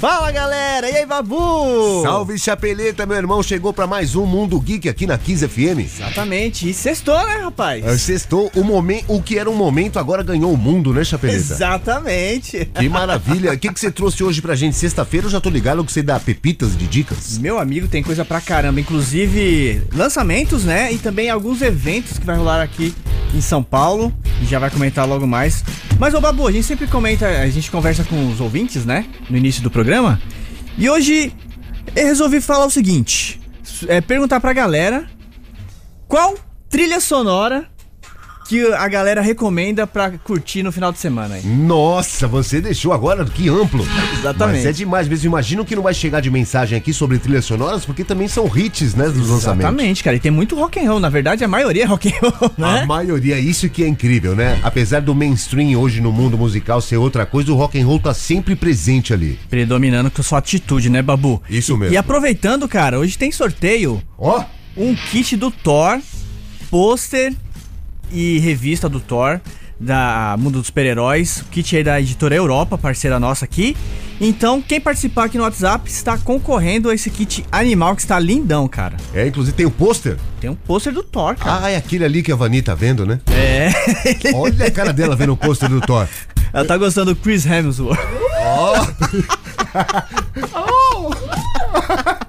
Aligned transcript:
Fala 0.00 0.30
galera, 0.30 0.90
e 0.90 0.96
aí 0.96 1.06
Babu? 1.06 2.02
Salve 2.02 2.38
Chapeleta, 2.38 3.06
meu 3.06 3.16
irmão, 3.16 3.42
chegou 3.42 3.72
para 3.72 3.86
mais 3.86 4.14
um 4.14 4.26
Mundo 4.26 4.60
Geek 4.60 4.86
aqui 4.88 5.06
na 5.06 5.16
Kiss 5.16 5.46
FM. 5.48 5.78
Exatamente, 5.78 6.68
e 6.68 6.74
sextou, 6.74 7.16
né, 7.26 7.38
rapaz? 7.42 7.82
É, 7.84 7.96
sextou, 7.96 8.50
o, 8.54 8.62
momento, 8.62 9.04
o 9.08 9.22
que 9.22 9.38
era 9.38 9.48
um 9.48 9.54
momento 9.54 9.98
agora 9.98 10.22
ganhou 10.22 10.52
o 10.52 10.58
mundo, 10.58 10.92
né, 10.92 11.04
Chapeleta? 11.04 11.38
Exatamente. 11.38 12.66
Que 12.66 12.88
maravilha. 12.88 13.52
O 13.52 13.58
que, 13.58 13.72
que 13.72 13.80
você 13.80 13.90
trouxe 13.90 14.22
hoje 14.22 14.42
pra 14.42 14.54
gente? 14.54 14.76
Sexta-feira 14.76 15.26
eu 15.26 15.30
já 15.30 15.40
tô 15.40 15.48
ligado 15.48 15.82
que 15.84 15.92
você 15.92 16.02
dá 16.02 16.20
pepitas 16.20 16.76
de 16.76 16.86
dicas. 16.86 17.38
Meu 17.38 17.58
amigo, 17.58 17.88
tem 17.88 18.02
coisa 18.02 18.24
pra 18.24 18.40
caramba, 18.42 18.80
inclusive 18.80 19.82
lançamentos, 19.94 20.64
né, 20.64 20.92
e 20.92 20.98
também 20.98 21.30
alguns 21.30 21.62
eventos 21.62 22.18
que 22.18 22.26
vai 22.26 22.36
rolar 22.36 22.62
aqui 22.62 22.94
em 23.34 23.40
São 23.40 23.62
Paulo, 23.62 24.12
e 24.42 24.44
já 24.44 24.58
vai 24.58 24.70
comentar 24.70 25.08
logo 25.08 25.26
mais. 25.26 25.64
Mas, 25.98 26.12
ô 26.12 26.20
Babu, 26.20 26.46
a 26.46 26.52
gente 26.52 26.64
sempre 26.64 26.86
comenta, 26.86 27.26
a 27.26 27.48
gente 27.48 27.70
conversa 27.70 28.04
com 28.04 28.28
os 28.28 28.40
ouvintes, 28.40 28.84
né, 28.84 29.06
no 29.30 29.36
início 29.36 29.62
do 29.62 29.70
programa. 29.70 30.20
E 30.76 30.90
hoje 30.90 31.32
eu 31.94 32.06
resolvi 32.06 32.40
falar 32.40 32.66
o 32.66 32.70
seguinte: 32.70 33.40
é, 33.86 34.00
perguntar 34.00 34.40
pra 34.40 34.52
galera 34.52 35.08
qual 36.08 36.34
trilha 36.68 37.00
sonora 37.00 37.68
que 38.46 38.72
a 38.72 38.86
galera 38.88 39.20
recomenda 39.20 39.86
para 39.86 40.12
curtir 40.18 40.62
no 40.62 40.70
final 40.70 40.92
de 40.92 40.98
semana. 40.98 41.36
Aí. 41.36 41.46
Nossa, 41.46 42.28
você 42.28 42.60
deixou 42.60 42.92
agora 42.92 43.24
que 43.24 43.48
amplo. 43.48 43.84
Exatamente. 44.18 44.56
Mas 44.58 44.66
é 44.66 44.72
demais 44.72 45.08
mesmo. 45.08 45.26
Imagino 45.26 45.64
que 45.64 45.74
não 45.74 45.82
vai 45.82 45.94
chegar 45.94 46.20
de 46.20 46.30
mensagem 46.30 46.76
aqui 46.76 46.92
sobre 46.92 47.18
trilhas 47.18 47.44
sonoras, 47.44 47.84
porque 47.84 48.04
também 48.04 48.28
são 48.28 48.46
hits, 48.46 48.94
né, 48.94 49.04
dos 49.04 49.14
Exatamente, 49.14 49.30
lançamentos. 49.30 49.64
Exatamente, 49.64 50.04
cara. 50.04 50.16
E 50.16 50.20
tem 50.20 50.30
muito 50.30 50.54
rock 50.54 50.78
and 50.78 50.90
roll. 50.90 51.00
Na 51.00 51.08
verdade, 51.08 51.42
a 51.42 51.48
maioria 51.48 51.84
é 51.84 51.86
rock 51.86 52.08
and 52.08 52.20
roll, 52.20 52.50
né? 52.58 52.82
A 52.82 52.86
maioria, 52.86 53.38
isso 53.38 53.68
que 53.68 53.82
é 53.82 53.88
incrível, 53.88 54.36
né? 54.36 54.60
Apesar 54.62 55.00
do 55.00 55.14
mainstream 55.14 55.78
hoje 55.78 56.00
no 56.00 56.12
mundo 56.12 56.36
musical 56.36 56.80
ser 56.80 56.98
outra 56.98 57.24
coisa, 57.24 57.52
o 57.52 57.56
rock 57.56 57.80
and 57.80 57.86
roll 57.86 57.98
tá 57.98 58.12
sempre 58.12 58.54
presente 58.54 59.12
ali. 59.12 59.38
Predominando 59.48 60.10
com 60.10 60.22
sua 60.22 60.38
atitude, 60.38 60.90
né, 60.90 61.00
Babu? 61.00 61.42
Isso 61.48 61.76
mesmo. 61.76 61.94
E 61.94 61.96
aproveitando, 61.96 62.68
cara, 62.68 62.98
hoje 62.98 63.16
tem 63.16 63.32
sorteio. 63.32 64.02
Ó! 64.18 64.40
Oh. 64.40 64.64
Um 64.76 64.92
kit 64.96 65.36
do 65.36 65.52
Thor, 65.52 66.00
pôster 66.68 67.32
e 68.10 68.38
revista 68.38 68.88
do 68.88 69.00
Thor, 69.00 69.40
da 69.78 70.36
Mundo 70.38 70.58
dos 70.58 70.68
Super-Heróis, 70.68 71.44
kit 71.50 71.76
aí 71.76 71.84
da 71.84 72.00
editora 72.00 72.34
Europa, 72.34 72.78
parceira 72.78 73.18
nossa 73.18 73.44
aqui. 73.44 73.76
Então, 74.20 74.62
quem 74.62 74.80
participar 74.80 75.24
aqui 75.24 75.36
no 75.36 75.44
WhatsApp 75.44 75.90
está 75.90 76.16
concorrendo 76.16 76.88
a 76.88 76.94
esse 76.94 77.10
kit 77.10 77.44
animal 77.50 77.96
que 77.96 78.02
está 78.02 78.18
lindão, 78.18 78.68
cara. 78.68 78.96
É, 79.12 79.26
inclusive 79.26 79.56
tem 79.56 79.66
o 79.66 79.68
um 79.68 79.72
pôster. 79.72 80.16
Tem 80.40 80.48
um 80.48 80.54
pôster 80.54 80.92
do 80.92 81.02
Thor, 81.02 81.36
cara. 81.36 81.64
Ah, 81.64 81.70
é 81.70 81.76
aquele 81.76 82.04
ali 82.04 82.22
que 82.22 82.30
a 82.30 82.36
Vani 82.36 82.62
tá 82.62 82.74
vendo, 82.74 83.04
né? 83.04 83.20
É. 83.28 83.70
Olha 84.34 84.66
a 84.66 84.70
cara 84.70 84.92
dela 84.92 85.16
vendo 85.16 85.32
o 85.32 85.36
pôster 85.36 85.68
do 85.68 85.80
Thor. 85.80 86.06
Ela 86.52 86.64
tá 86.64 86.76
gostando 86.76 87.14
do 87.14 87.20
Chris 87.20 87.44
Hemsworth. 87.44 87.98
Oh! 88.46 88.74
oh! 90.54 92.23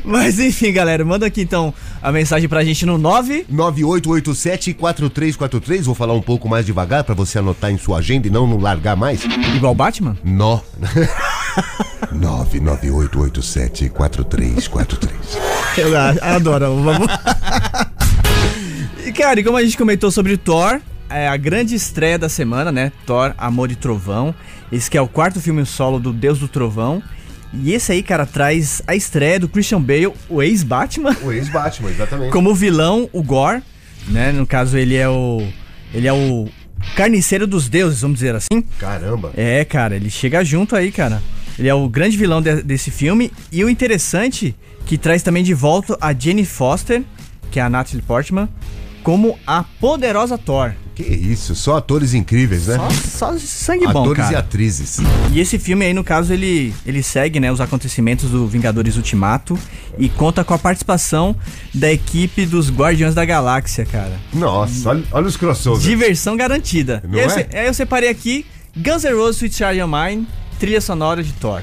Mas 0.04 0.38
enfim, 0.38 0.72
galera, 0.72 1.04
manda 1.04 1.26
aqui 1.26 1.42
então 1.42 1.74
a 2.02 2.10
mensagem 2.10 2.48
pra 2.48 2.64
gente 2.64 2.84
no 2.86 2.96
9 2.98 3.46
9887-4343. 3.52 5.82
Vou 5.82 5.94
falar 5.94 6.14
um 6.14 6.22
pouco 6.22 6.48
mais 6.48 6.64
devagar 6.66 7.04
pra 7.04 7.14
você 7.14 7.38
anotar 7.38 7.70
em 7.70 7.78
sua 7.78 7.98
agenda 7.98 8.26
e 8.26 8.30
não, 8.30 8.46
não 8.46 8.56
largar 8.58 8.96
mais. 8.96 9.20
Igual 9.54 9.74
Batman? 9.74 10.16
No. 10.24 10.60
99887-4343. 12.12 15.08
Eu 15.78 15.96
adoro, 16.20 16.82
vamos. 16.82 17.06
e 19.06 19.12
cara, 19.12 19.38
e 19.38 19.44
como 19.44 19.56
a 19.56 19.62
gente 19.62 19.78
comentou 19.78 20.10
sobre 20.10 20.36
Thor, 20.36 20.80
é 21.08 21.28
a 21.28 21.36
grande 21.36 21.74
estreia 21.74 22.18
da 22.18 22.28
semana, 22.28 22.72
né? 22.72 22.90
Thor, 23.06 23.32
Amor 23.38 23.70
e 23.70 23.76
Trovão. 23.76 24.34
Esse 24.72 24.90
que 24.90 24.98
é 24.98 25.00
o 25.00 25.06
quarto 25.06 25.40
filme 25.40 25.64
solo 25.64 26.00
do 26.00 26.12
Deus 26.12 26.38
do 26.38 26.48
Trovão. 26.48 27.00
E 27.62 27.72
esse 27.72 27.92
aí, 27.92 28.02
cara, 28.02 28.26
traz 28.26 28.82
a 28.86 28.94
estreia 28.94 29.38
do 29.38 29.48
Christian 29.48 29.80
Bale, 29.80 30.12
o 30.28 30.42
ex-Batman. 30.42 31.16
O 31.22 31.32
ex-Batman, 31.32 31.90
exatamente. 31.90 32.32
Como 32.32 32.54
vilão, 32.54 33.08
o 33.12 33.22
Gore, 33.22 33.62
né? 34.08 34.32
No 34.32 34.46
caso, 34.46 34.76
ele 34.76 34.96
é 34.96 35.08
o. 35.08 35.46
Ele 35.92 36.08
é 36.08 36.12
o 36.12 36.48
carniceiro 36.96 37.46
dos 37.46 37.68
deuses, 37.68 38.00
vamos 38.00 38.18
dizer 38.18 38.34
assim. 38.34 38.62
Caramba. 38.78 39.32
É, 39.36 39.64
cara, 39.64 39.96
ele 39.96 40.10
chega 40.10 40.44
junto 40.44 40.74
aí, 40.74 40.90
cara. 40.90 41.22
Ele 41.58 41.68
é 41.68 41.74
o 41.74 41.88
grande 41.88 42.16
vilão 42.16 42.42
de, 42.42 42.62
desse 42.62 42.90
filme. 42.90 43.30
E 43.52 43.64
o 43.64 43.70
interessante, 43.70 44.54
que 44.86 44.98
traz 44.98 45.22
também 45.22 45.44
de 45.44 45.54
volta 45.54 45.96
a 46.00 46.12
Jenny 46.12 46.44
Foster, 46.44 47.02
que 47.50 47.60
é 47.60 47.62
a 47.62 47.70
Natalie 47.70 48.02
Portman, 48.02 48.48
como 49.02 49.38
a 49.46 49.62
poderosa 49.62 50.36
Thor. 50.36 50.74
Que 50.94 51.02
isso, 51.02 51.54
só 51.56 51.78
atores 51.78 52.14
incríveis, 52.14 52.68
né? 52.68 52.78
Só, 52.78 53.32
só 53.32 53.38
sangue 53.38 53.86
bom, 53.86 54.02
Atores 54.02 54.24
cara. 54.24 54.34
e 54.34 54.36
atrizes. 54.36 54.98
E 55.32 55.40
esse 55.40 55.58
filme 55.58 55.84
aí, 55.84 55.92
no 55.92 56.04
caso, 56.04 56.32
ele, 56.32 56.72
ele 56.86 57.02
segue, 57.02 57.40
né, 57.40 57.50
os 57.50 57.60
acontecimentos 57.60 58.30
do 58.30 58.46
Vingadores 58.46 58.96
Ultimato 58.96 59.58
e 59.98 60.08
conta 60.08 60.44
com 60.44 60.54
a 60.54 60.58
participação 60.58 61.34
da 61.72 61.90
equipe 61.90 62.46
dos 62.46 62.70
Guardiões 62.70 63.14
da 63.14 63.24
Galáxia, 63.24 63.84
cara. 63.84 64.12
Nossa, 64.32 64.90
olha, 64.90 65.02
olha 65.10 65.26
os 65.26 65.36
crossovers. 65.36 65.82
Diversão 65.82 66.36
garantida. 66.36 67.02
Não 67.08 67.18
e 67.18 67.22
aí, 67.22 67.28
é? 67.28 67.48
eu, 67.52 67.60
aí 67.60 67.66
eu 67.66 67.74
separei 67.74 68.08
aqui 68.08 68.46
Guns 68.76 69.02
N' 69.04 69.14
Roses 69.14 69.36
Sweet 69.36 69.56
Child 69.56 69.82
Mine, 69.90 70.28
trilha 70.58 70.80
sonora 70.80 71.22
de 71.22 71.32
Thor. 71.32 71.62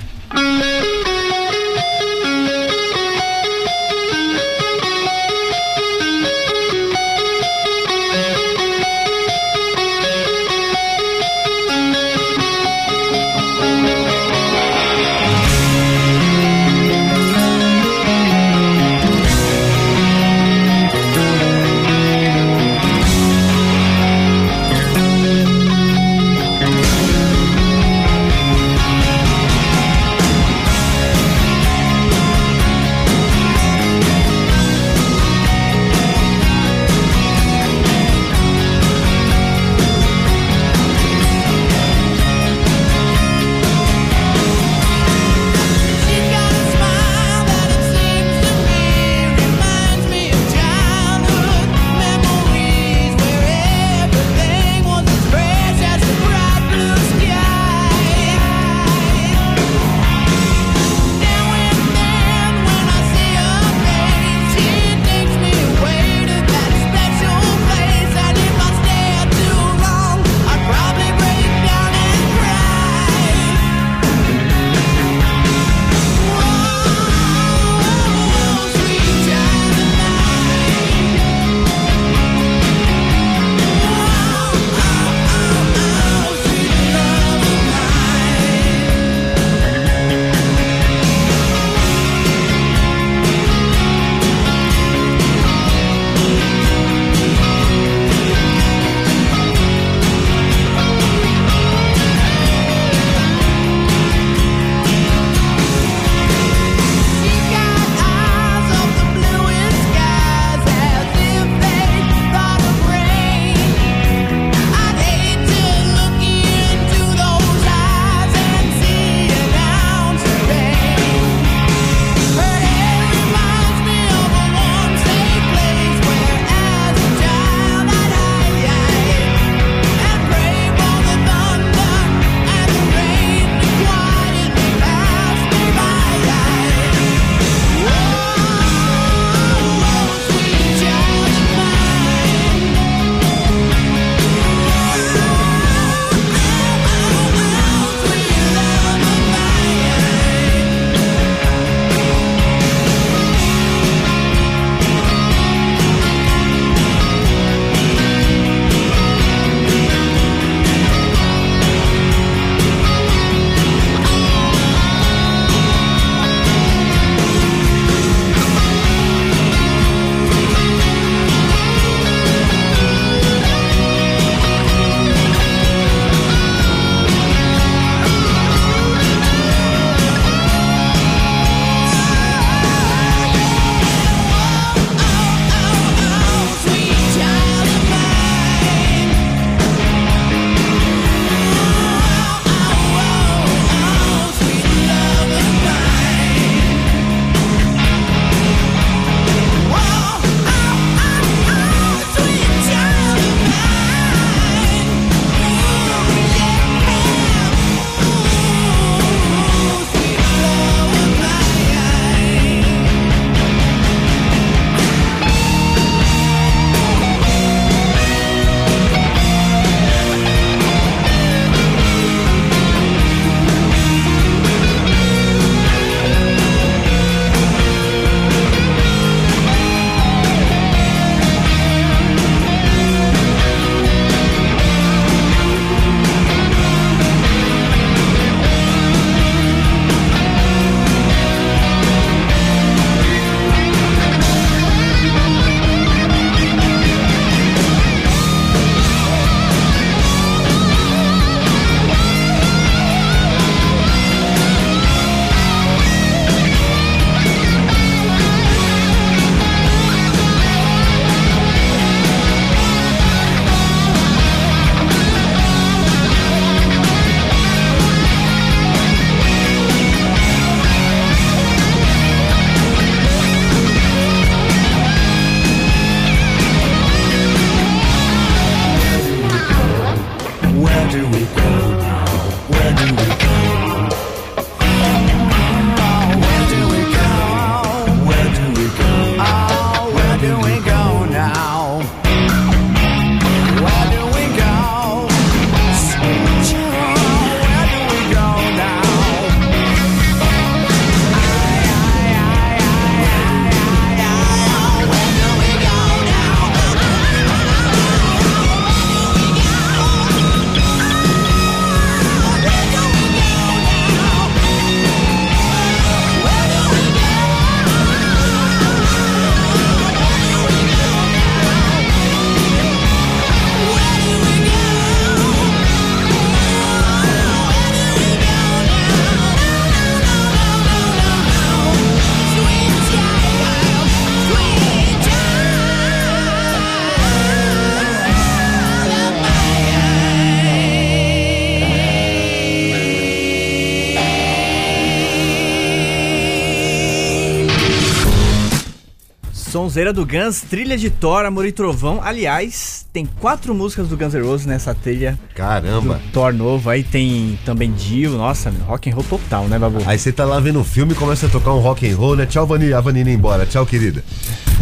Sonzeira 349.51 349.91
do 349.91 350.05
Guns, 350.05 350.39
trilha 350.39 350.77
de 350.77 350.89
Thor, 350.89 351.25
Amor 351.25 351.45
e 351.45 351.51
Trovão. 351.51 351.99
Aliás, 352.01 352.85
tem 352.93 353.05
quatro 353.05 353.53
músicas 353.53 353.89
do 353.89 353.97
Guns 353.97 354.13
N' 354.13 354.21
Roses 354.21 354.45
nessa 354.45 354.73
trilha 354.73 355.19
Caramba. 355.35 355.99
Thor 356.13 356.31
novo. 356.31 356.69
Aí 356.69 356.85
tem 356.85 357.37
também 357.43 357.69
Dio, 357.73 358.11
nossa, 358.11 358.49
rock 358.65 358.89
and 358.89 358.93
roll 358.93 359.03
total, 359.03 359.49
né, 359.49 359.59
Babu? 359.59 359.83
Aí 359.85 359.99
você 359.99 360.09
tá 360.09 360.23
lá 360.23 360.39
vendo 360.39 360.61
o 360.61 360.63
filme 360.63 360.93
e 360.93 360.95
começa 360.95 361.25
a 361.25 361.29
tocar 361.29 361.51
um 361.51 361.59
rock 361.59 361.85
and 361.85 361.97
roll, 361.97 362.15
né? 362.15 362.25
Tchau, 362.25 362.47
Vanina, 362.47 362.77
a 362.77 362.81
Vanina 362.81 363.11
embora. 363.11 363.45
Tchau, 363.45 363.65
querida. 363.65 364.01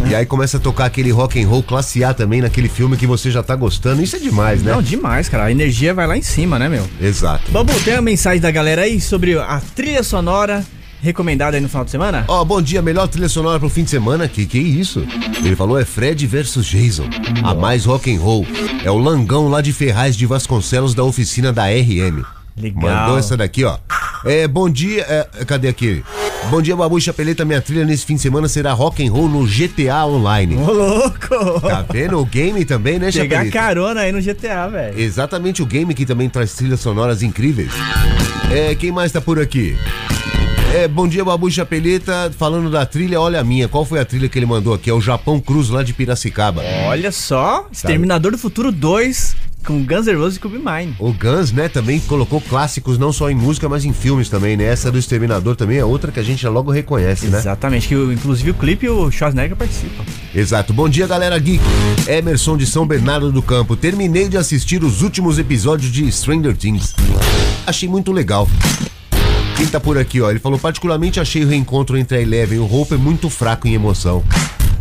E 0.08 0.14
aí 0.14 0.24
começa 0.24 0.56
a 0.56 0.60
tocar 0.60 0.86
aquele 0.86 1.10
rock 1.10 1.38
and 1.40 1.46
roll 1.46 1.62
classe 1.62 2.02
A 2.02 2.14
também 2.14 2.40
naquele 2.40 2.70
filme 2.70 2.96
que 2.96 3.06
você 3.06 3.30
já 3.30 3.42
tá 3.42 3.54
gostando. 3.54 4.02
Isso 4.02 4.16
é 4.16 4.18
demais, 4.18 4.62
né? 4.62 4.72
Não, 4.72 4.80
demais, 4.80 5.28
cara. 5.28 5.44
A 5.44 5.50
energia 5.50 5.92
vai 5.92 6.06
lá 6.06 6.16
em 6.16 6.22
cima, 6.22 6.58
né, 6.58 6.70
meu? 6.70 6.88
Exato. 6.98 7.52
Babu, 7.52 7.78
tem 7.84 7.92
uma 7.94 8.00
mensagem 8.00 8.40
da 8.40 8.50
galera 8.50 8.80
aí 8.80 8.98
sobre 8.98 9.38
a 9.38 9.60
trilha 9.76 10.02
sonora 10.02 10.64
recomendada 11.02 11.56
aí 11.56 11.60
no 11.62 11.68
final 11.68 11.84
de 11.84 11.90
semana? 11.90 12.24
Ó, 12.28 12.44
bom 12.44 12.60
dia, 12.60 12.82
melhor 12.82 13.08
trilha 13.08 13.28
sonora 13.28 13.58
pro 13.58 13.68
fim 13.68 13.84
de 13.84 13.90
semana. 13.90 14.28
Que 14.28 14.46
que 14.46 14.58
é 14.58 14.62
isso? 14.62 15.06
Ele 15.44 15.56
falou 15.56 15.78
é 15.78 15.84
Fred 15.84 16.26
versus 16.26 16.66
Jason. 16.66 17.08
A 17.42 17.54
mais 17.54 17.84
rock 17.84 18.14
and 18.14 18.20
roll. 18.20 18.46
É 18.84 18.90
o 18.90 18.98
Langão 18.98 19.48
lá 19.48 19.60
de 19.60 19.72
Ferraz 19.72 20.16
de 20.16 20.26
Vasconcelos 20.26 20.94
da 20.94 21.04
oficina 21.04 21.52
da 21.52 21.66
RM. 21.66 22.24
Legal. 22.56 22.82
Mandou 22.82 23.18
essa 23.18 23.36
daqui, 23.36 23.64
ó. 23.64 23.78
É, 24.24 24.46
bom 24.46 24.68
dia, 24.68 25.04
é, 25.08 25.44
cadê 25.46 25.68
aqui? 25.68 26.04
Bom 26.50 26.60
dia, 26.60 26.74
Babu 26.76 26.98
e 26.98 27.00
Chapeleta. 27.00 27.44
Minha 27.44 27.60
trilha 27.60 27.84
nesse 27.84 28.04
fim 28.04 28.16
de 28.16 28.20
semana 28.20 28.48
será 28.48 28.72
rock 28.72 29.06
and 29.06 29.12
roll 29.12 29.28
no 29.28 29.46
GTA 29.46 30.04
Online. 30.06 30.56
Ô, 30.56 30.72
louco! 30.72 31.60
Tá 31.60 31.84
vendo? 31.90 32.18
O 32.18 32.24
game 32.24 32.64
também, 32.64 32.98
né, 32.98 33.10
Pegar 33.12 33.36
Chapeleta? 33.36 33.50
carona 33.58 34.00
aí 34.00 34.12
no 34.12 34.20
GTA, 34.20 34.68
velho. 34.68 34.98
Exatamente 34.98 35.62
o 35.62 35.66
game 35.66 35.94
que 35.94 36.04
também 36.04 36.28
traz 36.28 36.54
trilhas 36.54 36.80
sonoras 36.80 37.22
incríveis. 37.22 37.70
É, 38.50 38.74
quem 38.74 38.90
mais 38.90 39.12
tá 39.12 39.20
por 39.20 39.38
aqui? 39.40 39.76
É, 40.72 40.86
bom 40.86 41.08
dia, 41.08 41.24
Babu 41.24 41.50
Chapeleta. 41.50 42.32
Falando 42.38 42.70
da 42.70 42.86
trilha, 42.86 43.20
olha 43.20 43.40
a 43.40 43.44
minha. 43.44 43.66
Qual 43.66 43.84
foi 43.84 43.98
a 43.98 44.04
trilha 44.04 44.28
que 44.28 44.38
ele 44.38 44.46
mandou 44.46 44.72
aqui? 44.72 44.88
É 44.88 44.94
o 44.94 45.00
Japão 45.00 45.40
Cruz 45.40 45.68
lá 45.68 45.82
de 45.82 45.92
Piracicaba. 45.92 46.62
Olha 46.86 47.10
só, 47.10 47.66
Exterminador 47.72 48.30
do 48.32 48.38
Futuro 48.38 48.70
2 48.70 49.36
com 49.66 49.84
Guns 49.84 50.06
N' 50.06 50.16
Roses 50.16 50.36
e 50.36 50.40
Cube 50.40 50.58
Mine. 50.58 50.94
O 50.98 51.12
Guns, 51.12 51.52
né, 51.52 51.68
também 51.68 52.00
colocou 52.00 52.40
clássicos 52.40 52.98
não 52.98 53.12
só 53.12 53.28
em 53.28 53.34
música, 53.34 53.68
mas 53.68 53.84
em 53.84 53.92
filmes 53.92 54.28
também, 54.28 54.56
né? 54.56 54.64
Essa 54.64 54.90
do 54.90 54.98
Exterminador 54.98 55.54
também 55.54 55.78
é 55.78 55.84
outra 55.84 56.10
que 56.10 56.20
a 56.20 56.22
gente 56.22 56.40
já 56.40 56.48
logo 56.48 56.70
reconhece, 56.70 57.26
né? 57.26 57.38
Exatamente, 57.38 57.88
que 57.88 57.94
inclusive 57.94 58.52
o 58.52 58.54
clipe 58.54 58.88
o 58.88 59.10
Schwarzenegger 59.10 59.56
participa. 59.56 60.04
Exato. 60.34 60.72
Bom 60.72 60.88
dia, 60.88 61.06
galera 61.06 61.38
geek. 61.38 61.62
Emerson 62.08 62.56
de 62.56 62.66
São 62.66 62.86
Bernardo 62.86 63.30
do 63.30 63.42
Campo. 63.42 63.76
Terminei 63.76 64.28
de 64.28 64.36
assistir 64.36 64.82
os 64.82 65.02
últimos 65.02 65.38
episódios 65.38 65.92
de 65.92 66.10
Stranger 66.10 66.56
Things. 66.56 66.94
Achei 67.66 67.88
muito 67.88 68.12
legal. 68.12 68.48
Quem 69.60 69.68
tá 69.68 69.78
por 69.78 69.98
aqui, 69.98 70.22
ó? 70.22 70.30
Ele 70.30 70.38
falou: 70.38 70.58
particularmente 70.58 71.20
achei 71.20 71.44
o 71.44 71.46
reencontro 71.46 71.98
entre 71.98 72.16
a 72.16 72.22
Eleven 72.22 72.56
e 72.56 72.60
o 72.60 72.64
Hope 72.64 72.96
muito 72.96 73.28
fraco 73.28 73.68
em 73.68 73.74
emoção. 73.74 74.24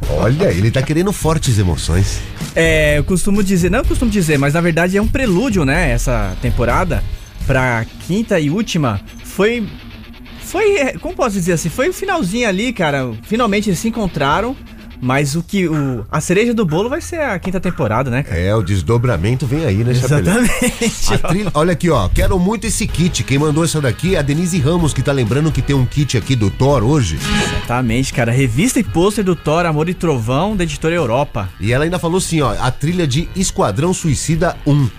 Olha, 0.10 0.46
ele 0.54 0.72
tá 0.72 0.82
querendo 0.82 1.12
fortes 1.12 1.60
emoções. 1.60 2.22
É, 2.56 2.98
eu 2.98 3.04
costumo 3.04 3.44
dizer, 3.44 3.70
não 3.70 3.80
eu 3.80 3.86
costumo 3.86 4.10
dizer, 4.10 4.40
mas 4.40 4.54
na 4.54 4.62
verdade 4.62 4.96
é 4.96 5.02
um 5.02 5.08
prelúdio, 5.08 5.66
né, 5.66 5.92
essa 5.92 6.34
temporada 6.42 7.04
pra 7.46 7.86
quinta 8.08 8.40
e 8.40 8.50
última. 8.50 9.02
Foi 9.26 9.68
foi, 10.40 10.78
é, 10.78 10.94
como 10.94 11.14
posso 11.14 11.36
dizer 11.36 11.52
assim, 11.52 11.68
foi 11.68 11.90
o 11.90 11.94
finalzinho 11.94 12.48
ali, 12.48 12.72
cara. 12.72 13.12
Finalmente 13.24 13.70
eles 13.70 13.80
se 13.80 13.90
encontraram, 13.90 14.56
mas 15.02 15.36
o 15.36 15.44
que 15.44 15.68
o 15.68 16.06
a 16.12 16.20
cereja 16.22 16.54
do 16.54 16.66
bolo 16.66 16.90
vai 16.90 17.02
ser 17.02 17.22
a 17.22 17.38
quinta 17.40 17.60
temporada, 17.60 18.10
né, 18.10 18.24
cara? 18.24 18.40
É, 18.40 18.54
o 18.56 18.62
desdobramento 18.62 19.46
vem 19.46 19.66
aí, 19.66 19.84
né? 19.84 19.92
Exatamente. 19.92 21.18
Trilha- 21.28 21.52
olha 21.54 21.74
aqui, 21.74 21.90
ó. 21.90 22.10
Quero 22.10 22.38
muito 22.40 22.66
esse 22.68 22.86
kit. 22.88 23.24
Quem 23.24 23.38
mandou 23.38 23.64
essa 23.64 23.80
daqui 23.82 24.16
é 24.16 24.20
a 24.20 24.22
Denise 24.22 24.60
Ramos, 24.60 24.94
que 24.94 25.02
tá 25.02 25.12
lembrando 25.12 25.52
que 25.52 25.62
tem 25.62 25.76
um 25.76 25.86
kit 25.86 26.18
aqui 26.18 26.36
do 26.36 26.50
Thor 26.50 26.84
hoje. 26.84 27.18
Exatamente, 27.48 28.14
cara. 28.14 28.32
Revista 28.32 28.80
e 28.80 28.84
pôster 28.84 29.24
do 29.24 29.36
Thor, 29.36 29.66
Amor 29.66 29.90
e 29.90 29.94
Trovão, 29.94 30.56
da 30.56 30.64
editora 30.64 30.96
Europa. 30.96 31.50
E 31.60 31.72
ela 31.74 31.84
ainda 31.84 32.00
falou 32.00 32.18
assim, 32.18 32.42
ó. 32.42 32.56
A 32.60 32.72
trilha 32.72 33.08
de 33.08 33.30
Esquadrão 33.36 33.94
Suicida 33.94 34.56
1. 34.66 34.90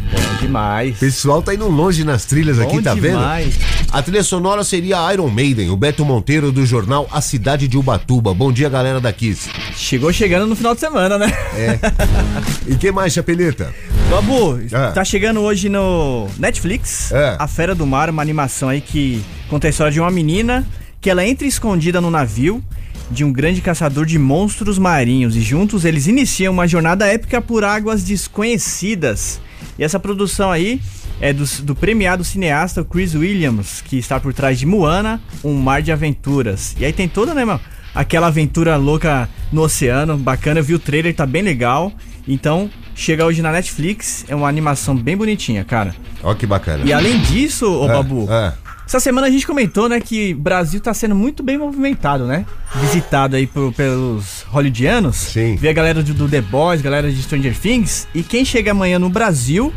Bom 0.00 0.36
demais. 0.40 0.96
O 0.96 1.00
pessoal 1.00 1.40
tá 1.42 1.54
indo 1.54 1.68
longe 1.68 2.04
nas 2.04 2.24
trilhas 2.24 2.58
aqui, 2.58 2.76
Bom 2.76 2.82
tá 2.82 2.94
demais. 2.94 3.54
vendo? 3.54 3.64
A 3.92 4.02
trilha 4.02 4.22
sonora 4.22 4.64
seria 4.64 5.12
Iron 5.12 5.28
Maiden, 5.28 5.70
o 5.70 5.76
Beto 5.76 6.04
Monteiro 6.04 6.50
do 6.50 6.64
jornal 6.66 7.06
A 7.12 7.20
Cidade 7.20 7.68
de 7.68 7.76
Ubatuba. 7.78 8.32
Bom 8.34 8.50
dia, 8.52 8.68
galera 8.68 9.00
da 9.00 9.12
Kiss. 9.12 9.48
Chegou 9.76 10.12
chegando 10.12 10.46
no 10.46 10.56
final 10.56 10.74
de 10.74 10.80
semana, 10.80 11.18
né? 11.18 11.32
E 12.66 12.74
que 12.76 12.90
mais, 12.90 13.12
Chapeleta? 13.12 13.72
Babu, 14.10 14.60
Ah. 14.72 14.92
tá 14.92 15.04
chegando 15.04 15.40
hoje 15.40 15.68
no 15.68 16.28
Netflix 16.38 17.10
É. 17.12 17.36
A 17.38 17.46
Fera 17.46 17.74
do 17.74 17.86
Mar, 17.86 18.10
uma 18.10 18.22
animação 18.22 18.68
aí 18.68 18.80
que 18.80 19.22
conta 19.48 19.66
a 19.66 19.70
história 19.70 19.92
de 19.92 20.00
uma 20.00 20.10
menina 20.10 20.66
que 21.00 21.08
ela 21.10 21.26
entra 21.26 21.46
escondida 21.46 22.00
no 22.00 22.10
navio 22.10 22.62
de 23.10 23.24
um 23.24 23.32
grande 23.32 23.60
caçador 23.60 24.06
de 24.06 24.18
monstros 24.18 24.78
marinhos 24.78 25.36
e 25.36 25.40
juntos 25.40 25.84
eles 25.84 26.06
iniciam 26.06 26.52
uma 26.52 26.66
jornada 26.66 27.06
épica 27.06 27.40
por 27.42 27.64
águas 27.64 28.02
desconhecidas. 28.04 29.40
E 29.78 29.84
essa 29.84 29.98
produção 29.98 30.50
aí 30.50 30.80
é 31.20 31.32
do, 31.32 31.44
do 31.62 31.74
premiado 31.74 32.24
cineasta 32.24 32.84
Chris 32.84 33.14
Williams, 33.14 33.80
que 33.80 33.96
está 33.98 34.18
por 34.20 34.34
trás 34.34 34.58
de 34.58 34.66
Moana, 34.66 35.20
Um 35.42 35.54
Mar 35.54 35.82
de 35.82 35.92
Aventuras. 35.92 36.74
E 36.78 36.84
aí 36.84 36.92
tem 36.92 37.08
toda, 37.08 37.32
né, 37.34 37.44
mano? 37.44 37.60
Aquela 37.94 38.28
aventura 38.28 38.76
louca 38.76 39.28
no 39.52 39.62
oceano, 39.62 40.16
bacana. 40.16 40.60
Eu 40.60 40.64
vi 40.64 40.74
o 40.74 40.78
trailer, 40.78 41.14
tá 41.14 41.26
bem 41.26 41.42
legal. 41.42 41.92
Então, 42.26 42.70
chega 42.94 43.26
hoje 43.26 43.42
na 43.42 43.52
Netflix, 43.52 44.24
é 44.28 44.34
uma 44.34 44.48
animação 44.48 44.96
bem 44.96 45.16
bonitinha, 45.16 45.64
cara. 45.64 45.94
Ó 46.22 46.32
que 46.34 46.46
bacana. 46.46 46.84
E 46.84 46.92
além 46.92 47.18
disso, 47.20 47.66
ô 47.70 47.84
É, 47.84 47.92
Babu, 47.92 48.28
é. 48.30 48.52
Essa 48.86 49.00
semana 49.00 49.26
a 49.26 49.30
gente 49.30 49.46
comentou, 49.46 49.88
né, 49.88 50.00
que 50.00 50.34
o 50.34 50.38
Brasil 50.38 50.80
tá 50.80 50.92
sendo 50.92 51.14
muito 51.14 51.42
bem 51.42 51.56
movimentado, 51.58 52.26
né? 52.26 52.44
Visitado 52.80 53.36
aí 53.36 53.46
por- 53.46 53.72
pelos 53.72 54.42
hollywoodianos. 54.48 55.16
Sim. 55.16 55.56
Vê 55.56 55.68
a 55.68 55.72
galera 55.72 56.02
do, 56.02 56.12
do 56.12 56.28
The 56.28 56.40
Boys, 56.42 56.82
galera 56.82 57.10
de 57.10 57.22
Stranger 57.22 57.56
Things. 57.58 58.06
E 58.14 58.22
quem 58.22 58.44
chega 58.44 58.72
amanhã 58.72 58.98
no 58.98 59.08
Brasil, 59.08 59.72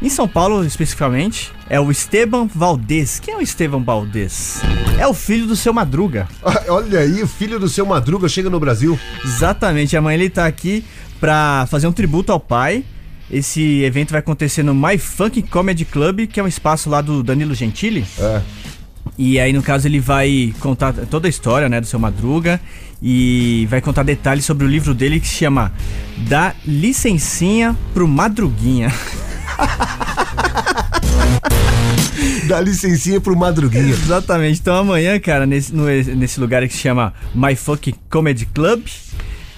em 0.00 0.08
São 0.08 0.28
Paulo 0.28 0.64
especificamente, 0.64 1.50
é 1.68 1.80
o 1.80 1.90
Esteban 1.90 2.46
Valdez. 2.46 3.18
Quem 3.18 3.34
é 3.34 3.36
o 3.36 3.40
Esteban 3.40 3.82
Valdez? 3.82 4.60
É 4.98 5.06
o 5.06 5.14
filho 5.14 5.46
do 5.46 5.56
seu 5.56 5.72
Madruga. 5.72 6.28
Olha 6.68 7.00
aí, 7.00 7.22
o 7.22 7.26
filho 7.26 7.58
do 7.58 7.68
seu 7.68 7.84
Madruga 7.84 8.28
chega 8.28 8.48
no 8.48 8.60
Brasil. 8.60 8.98
Exatamente, 9.24 9.96
amanhã 9.96 10.14
ele 10.18 10.30
tá 10.30 10.46
aqui 10.46 10.84
pra 11.18 11.66
fazer 11.70 11.86
um 11.86 11.92
tributo 11.92 12.30
ao 12.30 12.38
pai. 12.38 12.84
Esse 13.30 13.82
evento 13.82 14.10
vai 14.10 14.20
acontecer 14.20 14.62
no 14.62 14.74
My 14.74 14.98
Funk 14.98 15.42
Comedy 15.42 15.84
Club, 15.84 16.26
que 16.26 16.38
é 16.38 16.42
um 16.42 16.46
espaço 16.46 16.88
lá 16.88 17.00
do 17.00 17.22
Danilo 17.22 17.54
Gentili. 17.54 18.04
É. 18.18 18.40
E 19.18 19.40
aí, 19.40 19.52
no 19.52 19.62
caso, 19.62 19.88
ele 19.88 19.98
vai 20.00 20.54
contar 20.60 20.92
toda 20.92 21.26
a 21.26 21.30
história, 21.30 21.68
né, 21.68 21.80
do 21.80 21.86
seu 21.86 21.98
Madruga 21.98 22.60
e 23.02 23.66
vai 23.70 23.80
contar 23.80 24.02
detalhes 24.02 24.44
sobre 24.44 24.66
o 24.66 24.68
livro 24.68 24.94
dele 24.94 25.20
que 25.20 25.26
se 25.28 25.34
chama 25.34 25.72
Da 26.28 26.54
Licencinha 26.66 27.76
pro 27.94 28.06
Madruguinha. 28.06 28.92
Dá 32.46 32.60
licencinha 32.60 33.20
pro 33.20 33.36
Madruguinha. 33.36 33.90
Exatamente. 33.92 34.60
Então 34.60 34.76
amanhã, 34.76 35.18
cara, 35.18 35.46
nesse, 35.46 35.74
no- 35.74 35.86
nesse 35.86 36.38
lugar 36.40 36.66
que 36.66 36.72
se 36.74 36.78
chama 36.80 37.12
My 37.34 37.54
Fuck 37.56 37.94
Comedy 38.08 38.46
Club, 38.46 38.84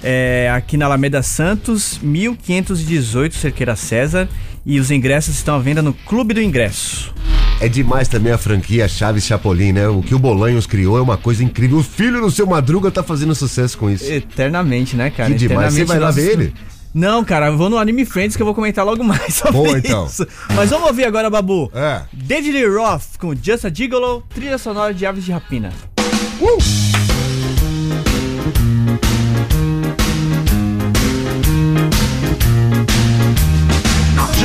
é, 0.03 0.51
aqui 0.55 0.77
na 0.77 0.87
Alameda 0.87 1.23
Santos, 1.23 1.99
1518 2.03 3.37
Cerqueira 3.37 3.77
César. 3.77 4.29
E 4.67 4.79
os 4.79 4.91
ingressos 4.91 5.35
estão 5.37 5.57
à 5.57 5.59
venda 5.59 5.81
no 5.81 5.95
Clube 5.95 6.35
do 6.35 6.43
Ingresso. 6.43 7.15
É 7.61 7.69
demais 7.69 8.07
também 8.07 8.33
a 8.33 8.39
franquia 8.39 8.87
Chaves 8.87 9.25
Chapolin, 9.25 9.73
né? 9.73 9.89
O 9.89 10.03
que 10.03 10.15
o 10.15 10.19
Bolanhos 10.19 10.67
criou 10.67 10.99
é 10.99 11.01
uma 11.01 11.17
coisa 11.17 11.43
incrível. 11.43 11.79
O 11.79 11.83
filho 11.83 12.21
do 12.21 12.31
seu 12.31 12.47
Madruga 12.47 12.91
tá 12.91 13.03
fazendo 13.03 13.35
sucesso 13.35 13.79
com 13.79 13.91
isso. 13.91 14.05
Eternamente, 14.05 14.95
né, 14.95 15.11
cara? 15.11 15.31
Que 15.31 15.37
demais. 15.37 15.73
Você 15.75 15.85
vai 15.85 15.99
lá 15.99 16.11
ver 16.11 16.33
ele? 16.33 16.55
Não, 16.95 17.25
cara, 17.25 17.47
eu 17.47 17.57
vou 17.57 17.69
no 17.69 17.79
Anime 17.79 18.05
Friends 18.05 18.37
que 18.37 18.43
eu 18.43 18.47
vou 18.47 18.55
comentar 18.55 18.85
logo 18.85 19.03
mais 19.03 19.35
sobre 19.35 19.53
Boa, 19.53 19.79
então. 19.79 20.07
isso. 20.07 20.27
Mas 20.55 20.71
vamos 20.71 20.87
ouvir 20.89 21.05
agora, 21.05 21.29
Babu. 21.29 21.71
É. 21.75 22.03
David 22.13 22.53
Lee 22.53 22.69
Roth 22.69 23.17
com 23.19 23.35
Just 23.35 23.65
a 23.65 23.73
Gigolo, 23.73 24.23
trilha 24.35 24.59
sonora 24.59 24.95
de 24.95 25.05
Aves 25.05 25.25
de 25.25 25.33
Rapina. 25.33 25.73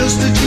Just 0.04 0.20
a 0.22 0.43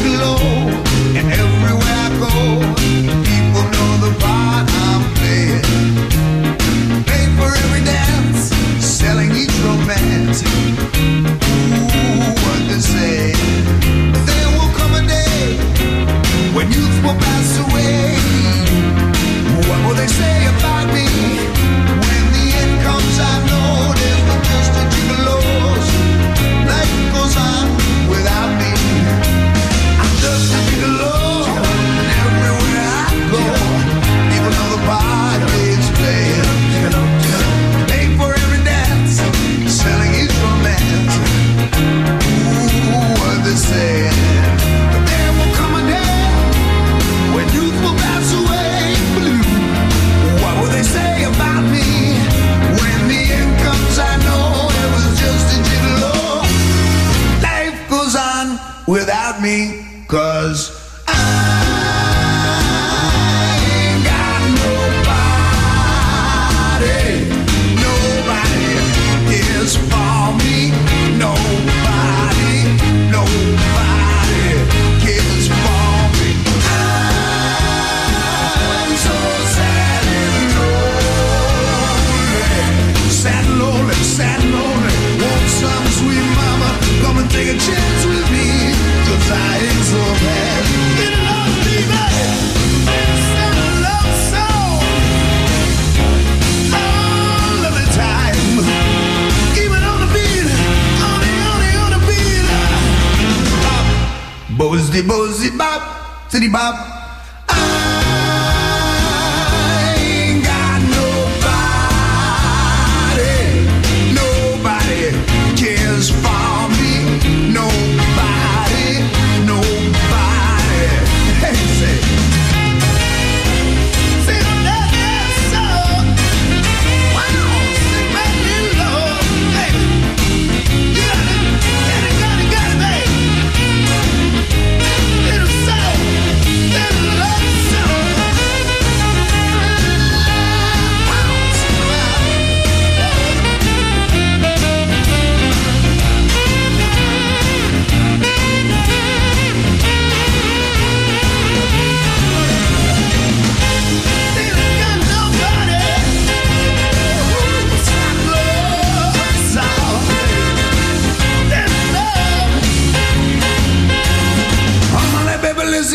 the 104.97 105.03
bozzy 105.03 105.51
bop, 105.59 106.31
to 106.31 106.39
the 106.39 106.49
bop. 106.49 106.96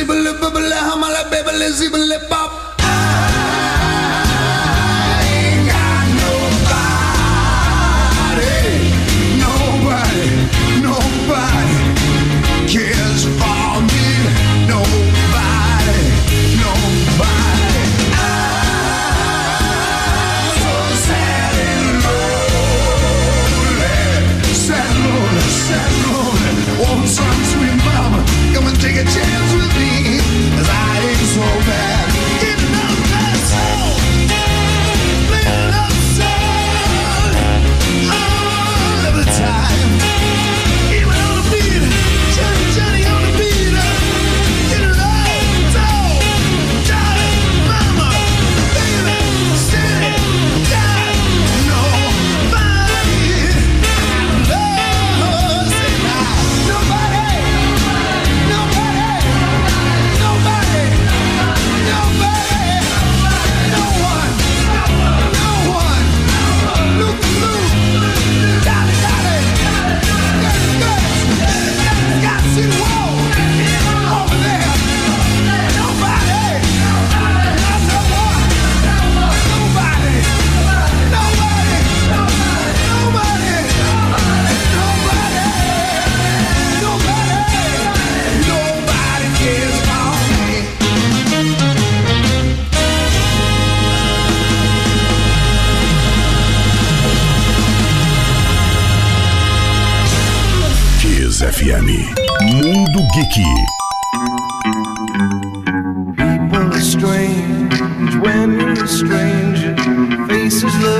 zibble 0.01 0.34
bubble 0.41 0.74
hamala 0.88 1.24
bebble 1.31 1.67
zibble 1.77 2.17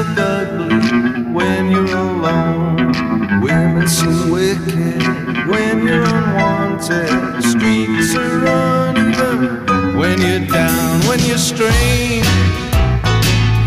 the 0.03 0.23
ugly 0.23 1.31
when 1.31 1.71
you're 1.71 1.85
alone. 1.85 3.41
Women 3.41 3.87
seem 3.87 4.29
wicked 4.29 5.01
when 5.47 5.85
you're 5.85 6.03
unwanted. 6.03 7.43
Streets 7.43 8.15
are 8.15 8.41
when 10.01 10.19
you're 10.19 10.47
down, 10.47 10.99
when 11.07 11.19
you're 11.19 11.37
strained. 11.37 12.25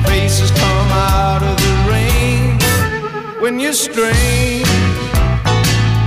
Faces 0.06 0.50
come 0.50 0.90
out 0.92 1.42
of 1.42 1.56
the 1.64 1.74
rain 1.92 2.58
when 3.40 3.60
you're 3.60 3.72
strained. 3.72 4.66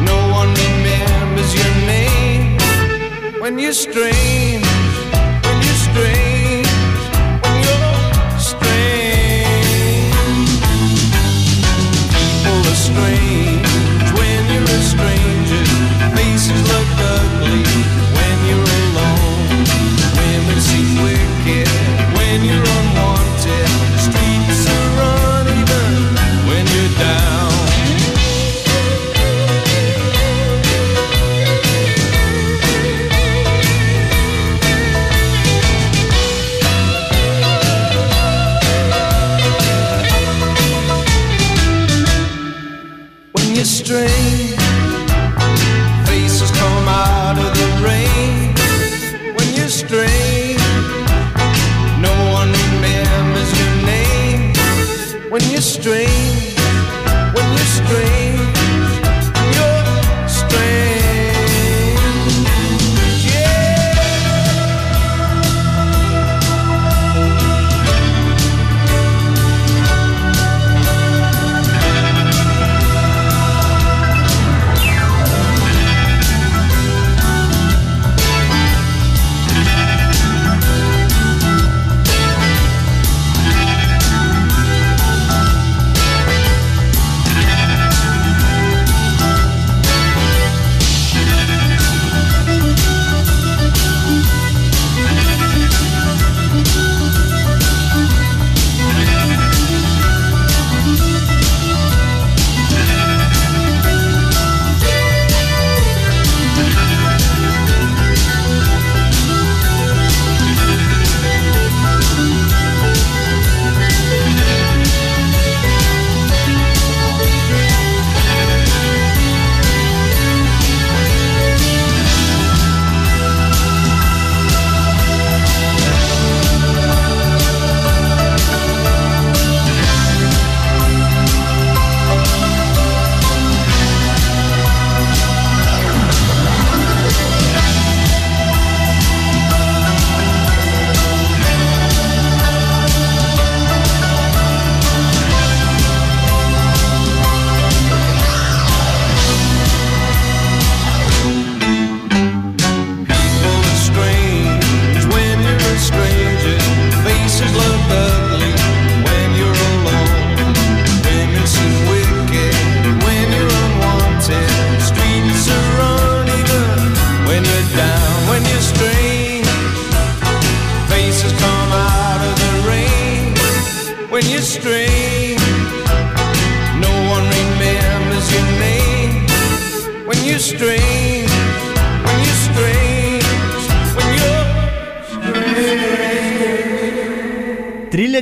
No 0.03 0.17
one 0.39 0.49
remembers 0.65 1.51
your 1.59 1.73
name 1.93 2.59
when 3.41 3.57
you're 3.57 3.73
strained. 3.73 4.46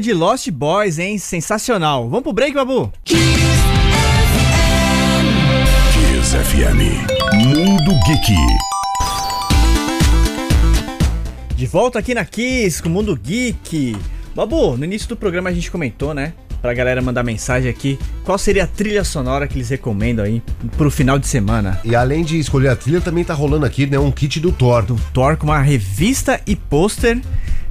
De 0.05 0.13
Lost 0.13 0.51
Boys, 0.51 0.99
hein? 0.99 1.17
Sensacional. 1.17 2.07
Vamos 2.07 2.21
pro 2.21 2.31
break, 2.31 2.53
Babu? 2.53 2.93
Kiss 3.03 3.17
FM. 6.31 6.79
Mundo 7.33 7.91
Geek. 8.05 8.35
De 11.55 11.65
volta 11.65 11.97
aqui 11.97 12.13
na 12.13 12.23
Kiss 12.23 12.83
com 12.83 12.89
o 12.89 12.91
Mundo 12.91 13.15
Geek. 13.15 13.97
Babu, 14.35 14.77
no 14.77 14.85
início 14.85 15.09
do 15.09 15.17
programa 15.17 15.49
a 15.49 15.53
gente 15.53 15.71
comentou, 15.71 16.13
né? 16.13 16.33
Pra 16.61 16.71
galera 16.75 17.01
mandar 17.01 17.23
mensagem 17.23 17.67
aqui, 17.67 17.97
qual 18.23 18.37
seria 18.37 18.65
a 18.65 18.67
trilha 18.67 19.03
sonora 19.03 19.47
que 19.47 19.57
eles 19.57 19.69
recomendam 19.69 20.23
aí 20.23 20.39
pro 20.77 20.91
final 20.91 21.17
de 21.17 21.25
semana? 21.27 21.81
E 21.83 21.95
além 21.95 22.23
de 22.23 22.37
escolher 22.37 22.67
a 22.67 22.75
trilha, 22.75 23.01
também 23.01 23.23
tá 23.23 23.33
rolando 23.33 23.65
aqui, 23.65 23.87
né, 23.87 23.97
um 23.97 24.11
kit 24.11 24.39
do 24.39 24.51
Thor. 24.51 24.83
Do 24.83 24.95
Thor 25.11 25.35
com 25.35 25.47
uma 25.47 25.61
revista 25.61 26.39
e 26.45 26.55
pôster 26.55 27.19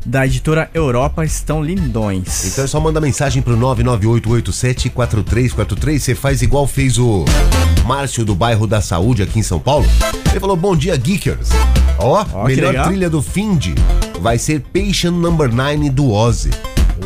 da 0.05 0.27
editora 0.27 0.69
Europa 0.75 1.25
estão 1.25 1.63
lindões. 1.63 2.47
Então 2.47 2.65
é 2.65 2.67
só 2.67 2.81
mandar 2.81 3.01
mensagem 3.01 3.41
pro 3.43 3.57
998874343. 3.57 5.99
Você 5.99 6.15
faz 6.15 6.43
igual 6.43 6.67
fez 6.67 6.99
o 6.99 7.25
Márcio 7.87 8.25
do 8.25 8.35
bairro 8.35 8.67
da 8.67 8.81
Saúde 8.81 9.23
aqui 9.23 9.39
em 9.39 9.43
São 9.43 9.61
Paulo. 9.61 9.87
Ele 10.31 10.41
falou: 10.41 10.57
Bom 10.57 10.77
dia, 10.77 10.97
Geekers. 10.97 11.51
Ó, 11.99 12.25
que 12.25 12.37
melhor 12.47 12.87
trilha 12.87 13.09
do 13.09 13.23
Find 13.23 13.69
vai 14.21 14.39
ser 14.39 14.61
Patient 14.61 15.15
Number 15.15 15.53
9 15.53 15.91
do 15.91 16.11
Ozzy. 16.11 16.51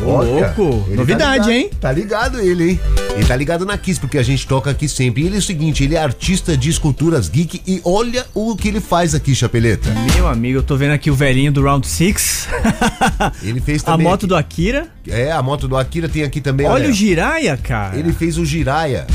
Ô, 0.03 0.23
louco, 0.23 0.85
ele 0.87 0.97
novidade, 0.97 1.19
tá 1.19 1.31
ligado, 1.31 1.51
hein? 1.51 1.69
Tá 1.79 1.91
ligado 1.91 2.39
ele, 2.39 2.71
hein? 2.71 2.79
Ele 3.15 3.25
tá 3.25 3.35
ligado 3.35 3.65
na 3.65 3.77
Kiss, 3.77 3.99
porque 3.99 4.17
a 4.17 4.23
gente 4.23 4.47
toca 4.47 4.69
aqui 4.69 4.87
sempre. 4.87 5.23
E 5.23 5.25
ele 5.25 5.35
é 5.35 5.39
o 5.39 5.41
seguinte, 5.41 5.83
ele 5.83 5.95
é 5.95 6.01
artista 6.01 6.55
de 6.55 6.69
esculturas 6.69 7.27
geek 7.27 7.61
e 7.67 7.81
olha 7.83 8.25
o 8.33 8.55
que 8.55 8.69
ele 8.69 8.79
faz 8.79 9.13
aqui, 9.13 9.35
Chapeleta. 9.35 9.89
Meu 10.15 10.27
amigo, 10.27 10.59
eu 10.59 10.63
tô 10.63 10.77
vendo 10.77 10.91
aqui 10.91 11.11
o 11.11 11.15
velhinho 11.15 11.51
do 11.51 11.61
Round 11.61 11.85
6. 11.85 12.47
Ele 13.43 13.59
fez 13.59 13.81
a 13.83 13.91
também... 13.91 14.07
moto 14.07 14.25
do 14.25 14.35
Akira. 14.35 14.87
É, 15.07 15.31
a 15.31 15.41
moto 15.41 15.67
do 15.67 15.75
Akira 15.75 16.07
tem 16.07 16.23
aqui 16.23 16.41
também. 16.41 16.67
Olha 16.67 16.89
o 16.89 16.93
Jiraya, 16.93 17.57
cara. 17.57 17.97
Ele 17.97 18.13
fez 18.13 18.37
o 18.37 18.45
Jiraya. 18.45 19.05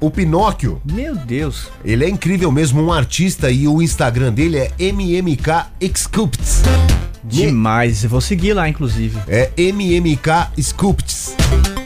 O 0.00 0.10
Pinóquio. 0.10 0.80
Meu 0.90 1.14
Deus. 1.14 1.68
Ele 1.84 2.04
é 2.04 2.08
incrível 2.08 2.50
mesmo, 2.50 2.82
um 2.82 2.92
artista 2.92 3.50
e 3.50 3.68
o 3.68 3.80
Instagram 3.80 4.32
dele 4.32 4.58
é 4.58 4.72
MMK 4.78 5.66
Sculpts. 5.94 6.62
Demais. 7.24 8.04
Eu 8.04 8.10
vou 8.10 8.20
seguir 8.20 8.52
lá, 8.54 8.68
inclusive. 8.68 9.18
É 9.28 9.50
MMK 9.56 10.48
Sculpts. 10.58 11.34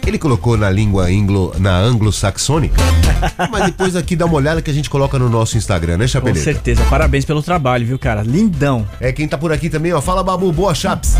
Ele 0.06 0.18
colocou 0.18 0.56
na 0.56 0.70
língua 0.70 1.06
anglo, 1.06 1.52
na 1.58 1.76
anglo-saxônica, 1.76 2.76
mas 3.50 3.66
depois 3.66 3.96
aqui 3.96 4.14
dá 4.14 4.24
uma 4.24 4.36
olhada 4.36 4.62
que 4.62 4.70
a 4.70 4.74
gente 4.74 4.88
coloca 4.88 5.18
no 5.18 5.28
nosso 5.28 5.58
Instagram, 5.58 5.96
né, 5.96 6.04
Com 6.04 6.08
Chapeleta? 6.08 6.44
certeza. 6.44 6.84
Parabéns 6.84 7.24
pelo 7.24 7.42
trabalho, 7.42 7.84
viu, 7.84 7.98
cara? 7.98 8.22
Lindão. 8.22 8.86
É, 9.00 9.10
quem 9.10 9.26
tá 9.26 9.36
por 9.36 9.52
aqui 9.52 9.68
também, 9.68 9.92
ó. 9.92 10.00
Fala, 10.00 10.22
Babu, 10.22 10.52
boa, 10.52 10.72
Chaps. 10.74 11.16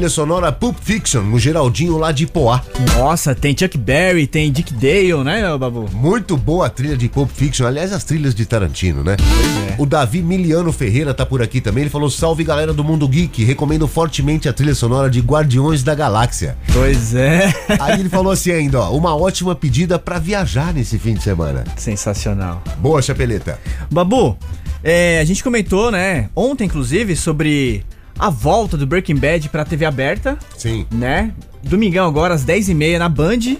Trilha 0.00 0.08
sonora 0.08 0.50
Pulp 0.50 0.78
Fiction, 0.80 1.20
no 1.20 1.38
Geraldinho 1.38 1.98
lá 1.98 2.10
de 2.10 2.26
Poá. 2.26 2.62
Nossa, 2.96 3.34
tem 3.34 3.54
Chuck 3.54 3.76
Berry, 3.76 4.26
tem 4.26 4.50
Dick 4.50 4.72
Dale, 4.72 5.22
né, 5.22 5.42
Babu? 5.58 5.90
Muito 5.92 6.38
boa 6.38 6.68
a 6.68 6.70
trilha 6.70 6.96
de 6.96 7.06
Pulp 7.06 7.28
Fiction, 7.30 7.66
aliás, 7.66 7.92
as 7.92 8.02
trilhas 8.02 8.34
de 8.34 8.46
Tarantino, 8.46 9.04
né? 9.04 9.18
é. 9.68 9.74
O 9.76 9.84
Davi 9.84 10.22
Miliano 10.22 10.72
Ferreira 10.72 11.12
tá 11.12 11.26
por 11.26 11.42
aqui 11.42 11.60
também. 11.60 11.82
Ele 11.82 11.90
falou: 11.90 12.08
Salve 12.08 12.42
galera 12.42 12.72
do 12.72 12.82
Mundo 12.82 13.06
Geek, 13.06 13.44
recomendo 13.44 13.86
fortemente 13.86 14.48
a 14.48 14.54
trilha 14.54 14.74
sonora 14.74 15.10
de 15.10 15.20
Guardiões 15.20 15.82
da 15.82 15.94
Galáxia. 15.94 16.56
Pois 16.72 17.14
é. 17.14 17.52
Aí 17.78 18.00
ele 18.00 18.08
falou 18.08 18.32
assim 18.32 18.52
ainda, 18.52 18.80
ó, 18.80 18.96
uma 18.96 19.14
ótima 19.14 19.54
pedida 19.54 19.98
pra 19.98 20.18
viajar 20.18 20.72
nesse 20.72 20.98
fim 20.98 21.12
de 21.12 21.22
semana. 21.22 21.62
Sensacional. 21.76 22.62
Boa, 22.78 23.02
Chapeleta. 23.02 23.60
Babu, 23.90 24.34
é, 24.82 25.20
a 25.20 25.24
gente 25.26 25.44
comentou, 25.44 25.90
né, 25.90 26.30
ontem, 26.34 26.64
inclusive, 26.64 27.14
sobre 27.14 27.84
a 28.20 28.28
volta 28.28 28.76
do 28.76 28.86
Breaking 28.86 29.16
Bad 29.16 29.48
pra 29.48 29.64
TV 29.64 29.86
aberta, 29.86 30.38
Sim. 30.56 30.86
né? 30.90 31.32
Domingão 31.62 32.06
agora, 32.06 32.34
às 32.34 32.44
10h30 32.44 32.98
na 32.98 33.08
Band. 33.08 33.56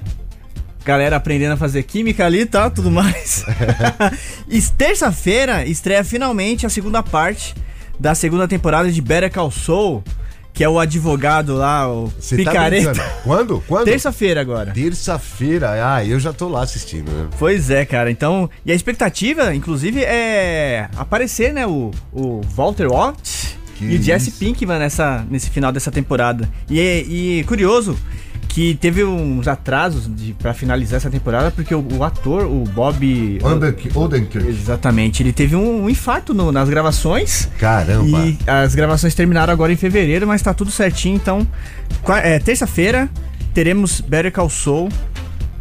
Galera 0.84 1.16
aprendendo 1.16 1.52
a 1.52 1.56
fazer 1.56 1.82
química 1.82 2.26
ali 2.26 2.44
tal, 2.44 2.70
tudo 2.70 2.90
mais. 2.90 3.44
e 4.48 4.60
terça-feira 4.60 5.64
estreia 5.64 6.04
finalmente 6.04 6.66
a 6.66 6.68
segunda 6.68 7.02
parte 7.02 7.54
da 7.98 8.14
segunda 8.14 8.46
temporada 8.46 8.90
de 8.92 9.00
Better 9.00 9.32
Call 9.32 9.50
Saul, 9.50 10.02
que 10.52 10.62
é 10.62 10.68
o 10.68 10.78
advogado 10.78 11.54
lá, 11.54 11.90
o 11.90 12.12
Você 12.18 12.42
tá 12.42 12.50
picareta. 12.50 12.92
brincando? 12.92 13.12
Quando? 13.24 13.64
Quando? 13.66 13.84
Terça-feira 13.84 14.40
agora. 14.42 14.72
Terça-feira. 14.72 15.94
Ah, 15.94 16.04
eu 16.04 16.20
já 16.20 16.34
tô 16.34 16.48
lá 16.48 16.62
assistindo, 16.62 17.10
né? 17.10 17.28
Pois 17.38 17.70
é, 17.70 17.86
cara. 17.86 18.10
Então, 18.10 18.48
e 18.64 18.72
a 18.72 18.74
expectativa, 18.74 19.54
inclusive, 19.54 20.02
é 20.02 20.88
aparecer, 20.96 21.52
né, 21.52 21.66
o, 21.66 21.90
o 22.12 22.40
Walter 22.54 22.88
White 22.88 23.59
Que 23.80 23.94
e 23.94 23.96
o 23.98 24.02
Jesse. 24.02 24.30
Pinkman 24.32 24.78
nessa, 24.78 25.24
nesse 25.30 25.48
final 25.50 25.72
dessa 25.72 25.90
temporada. 25.90 26.48
E, 26.68 26.78
é- 26.78 27.00
e 27.02 27.44
curioso 27.44 27.96
que 28.48 28.74
teve 28.74 29.04
uns 29.04 29.46
atrasos 29.46 30.10
de, 30.12 30.32
pra 30.34 30.52
finalizar 30.52 30.96
essa 30.96 31.08
temporada, 31.08 31.50
porque 31.52 31.72
o, 31.74 31.86
o 31.96 32.02
ator, 32.04 32.46
o 32.46 32.64
Bob... 32.64 33.38
Odenkirk. 33.94 34.48
Exatamente, 34.48 35.22
ele 35.22 35.32
teve 35.32 35.54
um, 35.54 35.88
infarto 35.88 36.34
no- 36.34 36.50
nas 36.50 36.68
gravações. 36.68 37.48
Caramba. 37.58 38.04
E 38.18 38.36
as 38.46 38.74
gravações 38.74 39.14
terminaram 39.14 39.52
agora 39.52 39.72
em 39.72 39.76
fevereiro, 39.76 40.26
mas 40.26 40.42
tá 40.42 40.52
tudo 40.52 40.70
certinho. 40.72 41.14
Então, 41.14 41.46
é, 42.22 42.38
terça-feira 42.40 43.08
teremos 43.54 44.00
Better 44.00 44.32
Call 44.32 44.50
Saul 44.50 44.88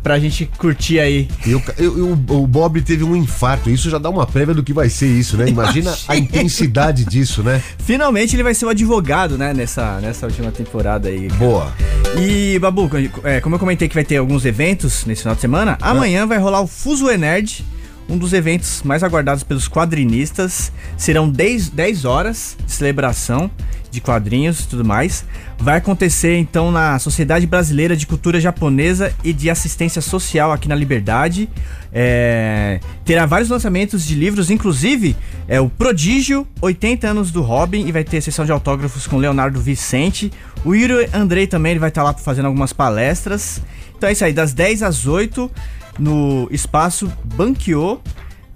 pra 0.02 0.18
gente 0.20 0.46
curtir 0.58 1.00
aí 1.00 1.28
eu- 1.46 1.62
eu- 1.78 2.12
o 2.30 2.48
Bob 2.48 2.82
teve 2.82 3.04
um 3.04 3.16
infarto. 3.16 3.70
Isso 3.70 3.90
já 3.90 3.98
dá 3.98 4.10
uma 4.10 4.26
prévia 4.26 4.54
do 4.54 4.64
que 4.64 4.74
vai 4.74 4.90
ser 4.90 5.08
isso, 5.08 5.38
né? 5.38 5.48
Imagina 5.50 5.92
a 6.08 6.16
Imagina. 6.16 6.16
intensidade 6.40 7.06
disso, 7.06 7.44
né? 7.44 7.62
Finalmente 7.80 8.36
ele 8.36 8.44
vai 8.44 8.54
ser 8.54 8.66
o 8.66 8.70
advogado, 8.70 9.38
né, 9.38 9.54
nessa, 9.54 10.00
nessa 10.00 10.26
última 10.26 10.52
temporada 10.52 11.10
aí. 11.10 11.28
Boa. 11.30 11.74
E, 12.20 12.58
Babu, 12.60 12.90
é, 13.24 13.40
como 13.42 13.56
eu 13.56 13.60
comentei 13.60 13.88
que 13.88 13.96
vai 13.96 14.04
ter 14.04 14.18
alguns 14.18 14.46
eventos 14.46 15.06
nesse 15.06 15.22
final 15.22 15.36
de 15.36 15.42
semana, 15.42 15.78
amanhã 15.82 16.26
vai 16.26 16.38
rolar 16.38 16.62
o 16.62 16.68
Fuso 16.68 17.06
Nerd, 17.18 17.64
um 18.10 18.18
dos 18.18 18.34
eventos 18.34 18.82
mais 18.84 19.04
aguardados 19.04 19.44
pelos 19.44 19.68
quadrinistas. 19.68 20.72
Serão 20.98 21.30
10, 21.30 21.70
10 21.70 22.06
horas 22.06 22.58
de 22.66 22.72
celebração 22.72 23.52
de 23.92 24.02
quadrinhos 24.02 24.62
e 24.62 24.68
tudo 24.68 24.86
mais. 24.86 25.26
Vai 25.58 25.78
acontecer 25.78 26.38
então 26.38 26.72
na 26.72 27.00
Sociedade 27.00 27.46
Brasileira 27.46 27.96
de 27.96 28.06
Cultura 28.08 28.40
Japonesa 28.40 29.14
e 29.24 29.34
de 29.34 29.50
Assistência 29.50 30.02
Social 30.02 30.52
aqui 30.52 30.68
na 30.68 30.76
Liberdade. 30.76 31.50
É, 31.92 32.80
terá 33.04 33.26
vários 33.26 33.50
lançamentos 33.50 34.06
de 34.06 34.16
livros, 34.16 34.50
inclusive 34.50 35.16
é 35.48 35.60
o 35.60 35.68
Prodígio, 35.68 36.48
80 36.62 37.08
anos 37.08 37.32
do 37.32 37.42
Robin, 37.42 37.88
e 37.88 37.92
vai 37.92 38.04
ter 38.04 38.22
sessão 38.22 38.46
de 38.46 38.52
autógrafos 38.52 39.08
com 39.08 39.18
Leonardo 39.18 39.60
Vicente. 39.60 40.32
O 40.64 40.76
Yuri 40.76 41.10
Andrei 41.14 41.48
também 41.48 41.72
ele 41.72 41.80
vai 41.80 41.90
estar 41.90 42.04
lá 42.04 42.14
fazendo 42.14 42.46
algumas 42.46 42.74
palestras. 42.74 43.62
Então 43.98 44.08
é 44.08 44.14
isso 44.14 44.24
aí, 44.24 44.32
das 44.32 44.54
10 44.54 44.84
às 44.84 45.06
8 45.06 45.52
no 46.00 46.48
espaço 46.52 47.12
Banquiô, 47.36 48.00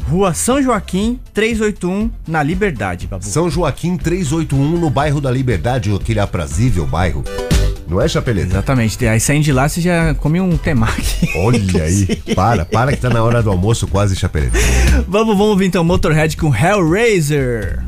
Rua 0.10 0.34
São 0.34 0.62
Joaquim, 0.62 1.20
381, 1.34 2.10
na 2.28 2.42
Liberdade, 2.44 3.08
Babu. 3.08 3.24
São 3.24 3.50
Joaquim 3.50 3.98
381, 3.98 4.80
no 4.80 4.90
bairro 4.90 5.22
da 5.22 5.32
Liberdade, 5.32 5.94
aquele 5.94 6.20
aprazível 6.20 6.86
bairro. 6.86 7.24
Não 7.88 8.02
é, 8.02 8.08
Chapeleta? 8.08 8.48
Exatamente. 8.48 9.06
Aí 9.06 9.20
saindo 9.20 9.44
de 9.44 9.52
lá 9.52 9.68
você 9.68 9.82
já 9.82 10.14
come 10.16 10.40
um 10.40 10.58
temaki. 10.58 11.30
Olha 11.38 11.84
aí. 11.84 12.16
Para, 12.34 12.66
para 12.66 12.92
que 12.94 12.98
tá 12.98 13.10
na 13.10 13.22
hora 13.22 13.44
do 13.44 13.50
almoço 13.50 13.88
quase, 13.88 14.16
Chapeleta. 14.16 14.58
vamos, 15.08 15.38
vamos 15.38 15.52
ouvir 15.52 15.66
então 15.66 15.84
Motorhead 15.84 16.36
com 16.38 16.54
Hellraiser. 16.56 17.84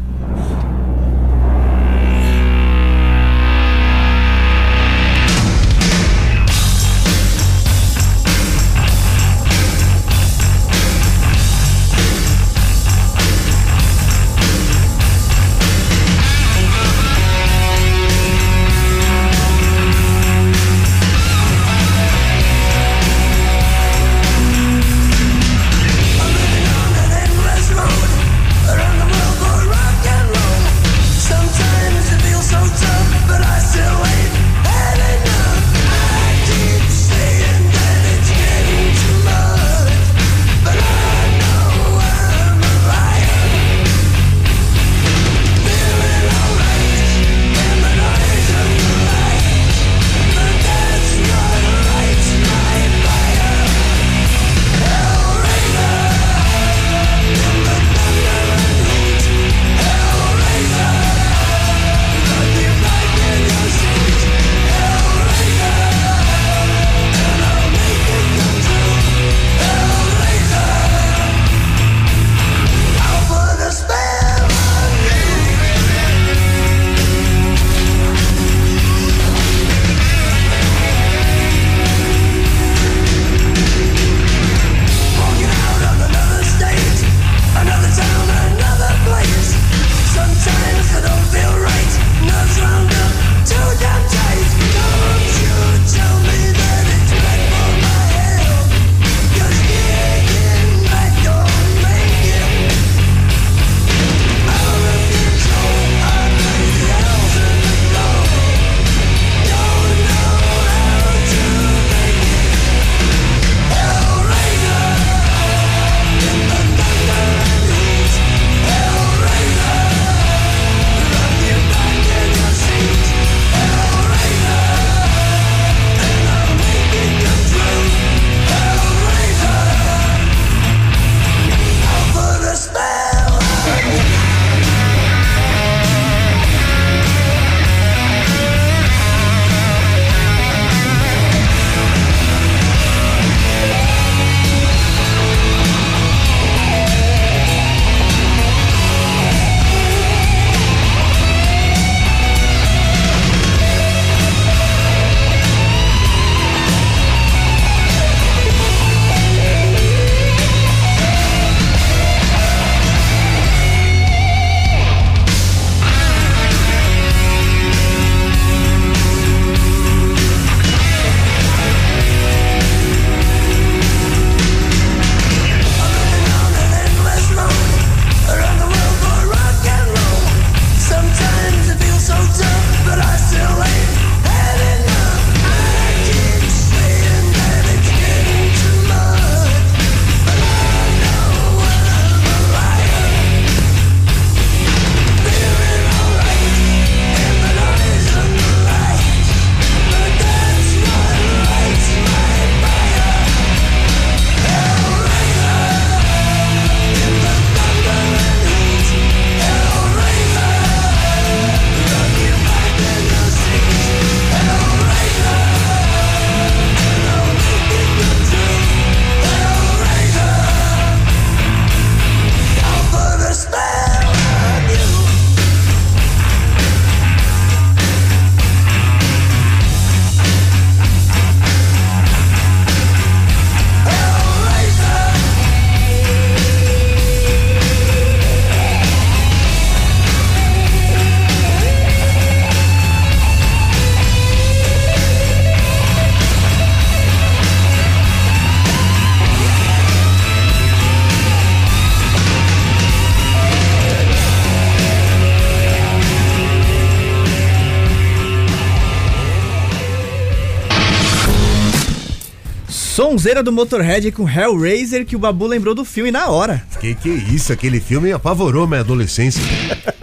Sonzeira 263.26 263.42
do 263.42 263.52
Motorhead 263.52 264.12
com 264.12 264.30
Hellraiser 264.30 265.04
que 265.04 265.16
o 265.16 265.20
Babu 265.20 265.48
lembrou 265.48 265.74
do 265.74 265.84
filme 265.84 266.12
na 266.12 266.28
hora. 266.28 266.62
Que 266.80 266.94
que 266.94 267.10
é 267.10 267.14
isso? 267.14 267.52
Aquele 267.52 267.80
filme 267.80 268.12
apavorou 268.12 268.68
minha 268.68 268.82
adolescência. 268.82 269.42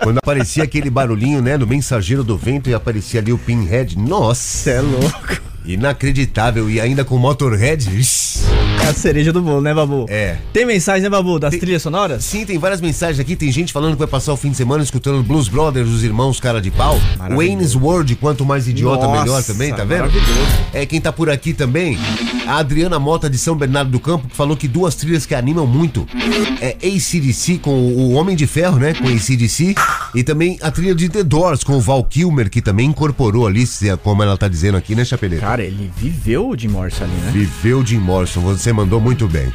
Quando 0.03 0.19
aparecia 0.19 0.65
aquele 0.65 0.91
barulhinho, 0.91 1.41
né, 1.41 1.57
do 1.57 1.65
mensageiro 1.65 2.25
do 2.25 2.37
vento 2.37 2.69
e 2.69 2.75
aparecia 2.75 3.21
ali 3.21 3.33
o 3.33 3.39
Pinhead. 3.39 3.97
Nossa, 3.97 4.71
é 4.71 4.81
louco. 4.81 5.41
inacreditável. 5.65 6.69
E 6.69 6.81
ainda 6.81 7.05
com 7.05 7.17
Motorhead. 7.17 7.97
Ixi. 7.97 8.41
É 8.85 8.89
a 8.89 8.95
cereja 8.95 9.33
do 9.33 9.41
bolo, 9.41 9.61
né, 9.61 9.73
Babu? 9.73 10.07
É. 10.09 10.37
Tem 10.53 10.67
mensagem, 10.67 11.03
né, 11.03 11.09
Babu, 11.11 11.39
das 11.39 11.51
Tem- 11.53 11.61
trilhas 11.61 11.83
sonoras? 11.83 12.25
Sim, 12.25 12.45
tem 12.45 12.59
várias 12.59 12.81
mensagens 12.81 13.21
aqui. 13.21 13.37
Tem 13.37 13.51
gente 13.53 13.73
falando 13.73 13.93
que 13.93 13.99
vai 13.99 14.09
passar 14.09 14.33
o 14.33 14.37
fim 14.37 14.51
de 14.51 14.57
semana 14.57 14.83
escutando 14.83 15.23
Blues 15.23 15.49
Brothers, 15.49 15.89
os 15.89 16.03
irmãos 16.03 16.41
cara 16.41 16.61
de 16.61 16.71
pau. 16.71 16.99
Wayne's 17.37 17.75
World, 17.77 18.17
quanto 18.17 18.45
mais 18.45 18.67
idiota, 18.67 19.07
Nossa, 19.07 19.21
melhor 19.23 19.43
também, 19.45 19.73
tá 19.73 19.85
vendo? 19.85 20.11
É, 20.73 20.85
quem 20.85 21.01
tá 21.01 21.13
por 21.13 21.31
aqui 21.31 21.53
também, 21.53 21.97
a 22.47 22.57
Adriana 22.59 22.99
Mota 22.99 23.31
de 23.31 23.39
São 23.39 23.55
Bernardo 23.57 23.91
do 23.91 24.01
Campo, 24.01 24.27
que 24.29 24.37
falou 24.37 24.57
que 24.57 24.67
duas 24.67 24.95
trilhas 24.95 25.25
que 25.27 25.35
animam 25.35 25.67
muito 25.67 26.07
é 26.61 26.77
ACDC 26.85 27.59
com 27.59 27.71
o 27.71 28.13
Homem 28.15 28.35
de 28.35 28.47
Ferro, 28.47 28.79
né? 28.79 28.95
Com 28.95 29.07
ACDC. 29.09 29.75
E 30.15 30.23
também 30.25 30.59
a 30.61 30.71
trilha 30.71 30.95
de 30.95 31.09
The 31.09 31.23
Doors 31.23 31.63
com 31.65 31.75
o 31.77 31.81
Val 31.81 32.03
Kilmer, 32.05 32.51
que 32.51 32.61
também 32.61 32.87
incorporou 32.89 33.47
ali, 33.47 33.67
se- 33.67 33.97
como 33.99 34.23
ela 34.23 34.37
tá 34.37 34.49
dizendo 34.49 34.77
aqui, 34.77 34.95
né, 34.95 35.05
Chapeleta? 35.05 35.41
Cara, 35.43 35.63
ele 35.63 35.91
viveu 35.97 36.49
o 36.49 36.59
Jim 36.59 36.69
Morrison 36.69 37.05
ali, 37.05 37.13
né? 37.13 37.31
Viveu 37.33 37.85
Jim 37.85 37.99
Morrison, 37.99 38.41
você 38.41 38.72
mandou 38.73 39.01
muito 39.01 39.29
bem. 39.29 39.53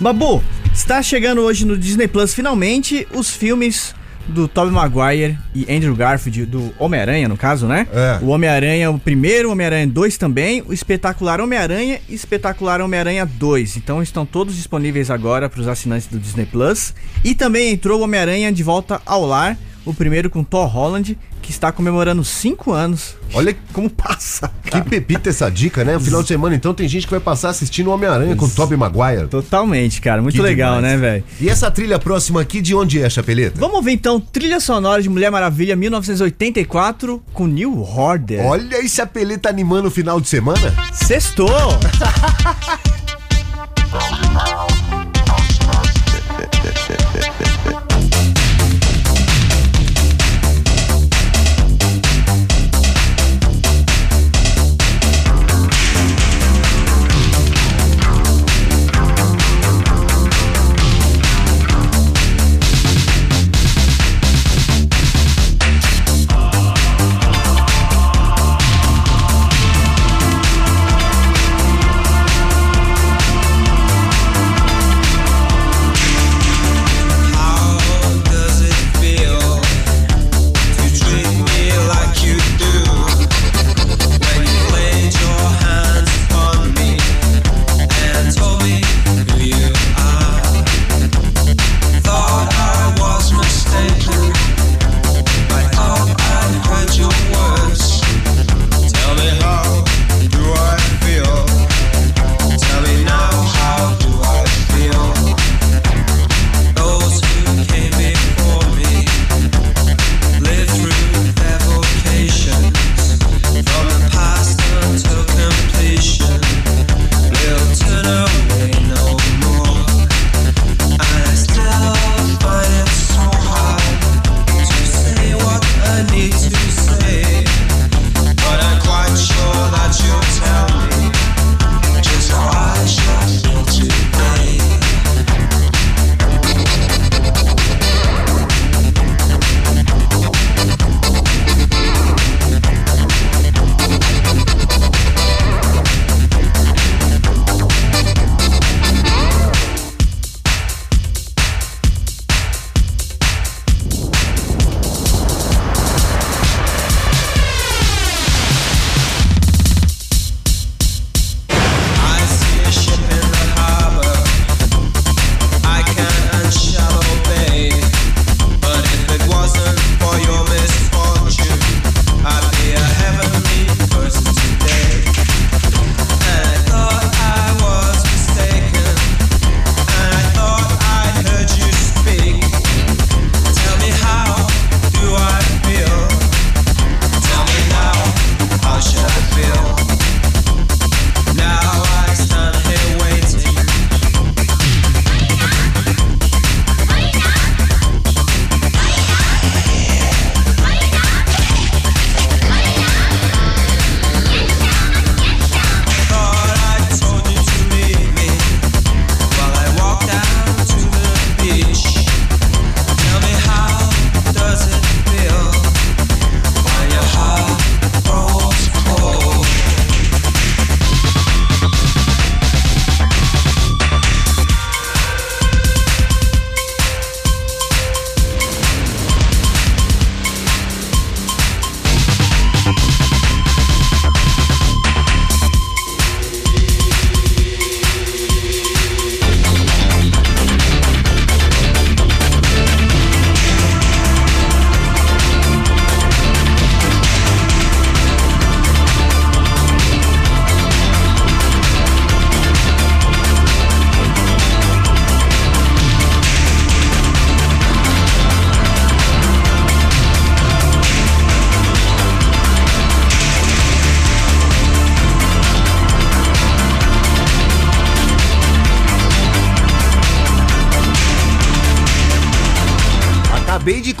Babu, 0.00 0.42
está 0.72 1.02
chegando 1.02 1.40
hoje 1.40 1.66
no 1.66 1.76
Disney 1.76 2.06
Plus 2.06 2.34
finalmente 2.34 3.06
os 3.12 3.30
filmes 3.30 3.94
do 4.28 4.46
Tobey 4.46 4.72
Maguire 4.72 5.38
e 5.54 5.62
Andrew 5.74 5.96
Garfield, 5.96 6.44
do 6.44 6.72
Homem-Aranha, 6.78 7.28
no 7.28 7.36
caso, 7.36 7.66
né? 7.66 7.86
É. 7.92 8.18
O 8.22 8.28
Homem-Aranha, 8.28 8.90
o 8.90 8.98
primeiro, 8.98 9.50
Homem-Aranha 9.50 9.86
2 9.86 10.18
também, 10.18 10.62
o 10.66 10.72
Espetacular 10.72 11.40
Homem-Aranha 11.40 11.98
e 12.08 12.14
Espetacular 12.14 12.80
Homem-Aranha 12.80 13.24
2. 13.24 13.78
Então 13.78 14.02
estão 14.02 14.26
todos 14.26 14.54
disponíveis 14.54 15.10
agora 15.10 15.48
para 15.48 15.60
os 15.60 15.66
assinantes 15.66 16.06
do 16.06 16.18
Disney 16.18 16.46
Plus. 16.46 16.94
E 17.24 17.34
também 17.34 17.72
entrou 17.72 18.00
o 18.00 18.04
Homem-Aranha 18.04 18.52
de 18.52 18.62
volta 18.62 19.00
ao 19.06 19.24
lar, 19.24 19.56
o 19.90 19.94
primeiro 19.94 20.28
com 20.28 20.44
Thor 20.44 20.66
Holland, 20.66 21.16
que 21.40 21.50
está 21.50 21.72
comemorando 21.72 22.22
5 22.22 22.72
anos. 22.72 23.16
Olha 23.32 23.56
Como 23.72 23.88
passa, 23.88 24.50
que 24.64 24.70
cara. 24.70 24.84
pepita 24.84 25.30
essa 25.30 25.50
dica, 25.50 25.84
né? 25.84 25.96
O 25.96 26.00
final 26.00 26.22
de 26.22 26.28
semana, 26.28 26.54
então, 26.54 26.74
tem 26.74 26.86
gente 26.88 27.06
que 27.06 27.10
vai 27.10 27.20
passar 27.20 27.50
assistindo 27.50 27.90
Homem-Aranha 27.90 28.36
com 28.36 28.44
o 28.44 28.50
Tobey 28.50 28.76
Maguire. 28.76 29.28
Totalmente, 29.28 30.00
cara. 30.00 30.20
Muito 30.20 30.34
Que 30.34 30.42
legal, 30.42 30.76
demais. 30.76 30.94
né, 30.94 31.00
velho? 31.00 31.24
E 31.40 31.48
essa 31.48 31.70
trilha 31.70 31.98
próxima 31.98 32.40
aqui, 32.42 32.60
de 32.60 32.74
onde 32.74 33.00
é, 33.02 33.08
Chapeleta? 33.08 33.58
Vamos 33.58 33.82
ver 33.84 33.92
então 33.92 34.20
trilha 34.20 34.60
sonora 34.60 35.02
de 35.02 35.08
Mulher 35.08 35.30
Maravilha 35.30 35.74
1984 35.74 37.22
com 37.32 37.46
Neil 37.46 37.80
Horder. 37.80 38.44
Olha 38.44 38.76
aí, 38.78 38.88
Chapeleta 38.88 39.48
animando 39.48 39.88
o 39.88 39.90
final 39.90 40.20
de 40.20 40.28
semana. 40.28 40.74
Sextou! 40.92 41.48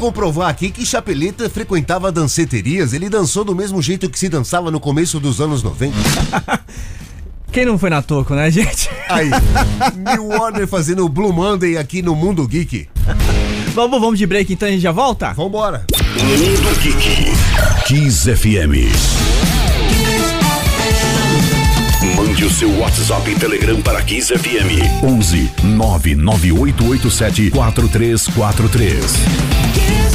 comprovar 0.08 0.48
aqui 0.48 0.70
que 0.70 0.86
Chapeleta 0.86 1.50
frequentava 1.50 2.10
danceterias. 2.10 2.94
Ele 2.94 3.10
dançou 3.10 3.44
do 3.44 3.54
mesmo 3.54 3.82
jeito 3.82 4.08
que 4.08 4.18
se 4.18 4.26
dançava 4.30 4.70
no 4.70 4.80
começo 4.80 5.20
dos 5.20 5.38
anos 5.38 5.62
90. 5.62 5.94
Quem 7.52 7.66
não 7.66 7.78
foi 7.78 7.90
na 7.90 8.00
toco, 8.00 8.34
né, 8.34 8.50
gente? 8.50 8.88
Aí, 9.08 9.28
New 9.96 10.30
Order 10.30 10.66
fazendo 10.66 11.04
o 11.04 11.08
Blue 11.08 11.32
Monday 11.32 11.76
aqui 11.76 12.00
no 12.00 12.14
Mundo 12.14 12.46
Geek. 12.48 12.88
Vamos, 13.74 14.00
vamos 14.00 14.18
de 14.18 14.26
break 14.26 14.52
então 14.52 14.66
a 14.66 14.70
gente 14.70 14.80
já 14.80 14.92
volta? 14.92 15.32
Vambora. 15.34 15.84
Mundo 16.22 16.80
Geek. 16.80 17.32
Kiss 17.86 18.34
FM. 18.34 19.47
Mande 22.38 22.46
o 22.46 22.56
seu 22.56 22.70
WhatsApp 22.78 23.28
e 23.28 23.34
Telegram 23.34 23.82
para 23.82 24.00
Kiss 24.00 24.32
FM. 24.32 25.02
11 25.02 25.50
99887 25.64 27.50
4343. 27.50 30.07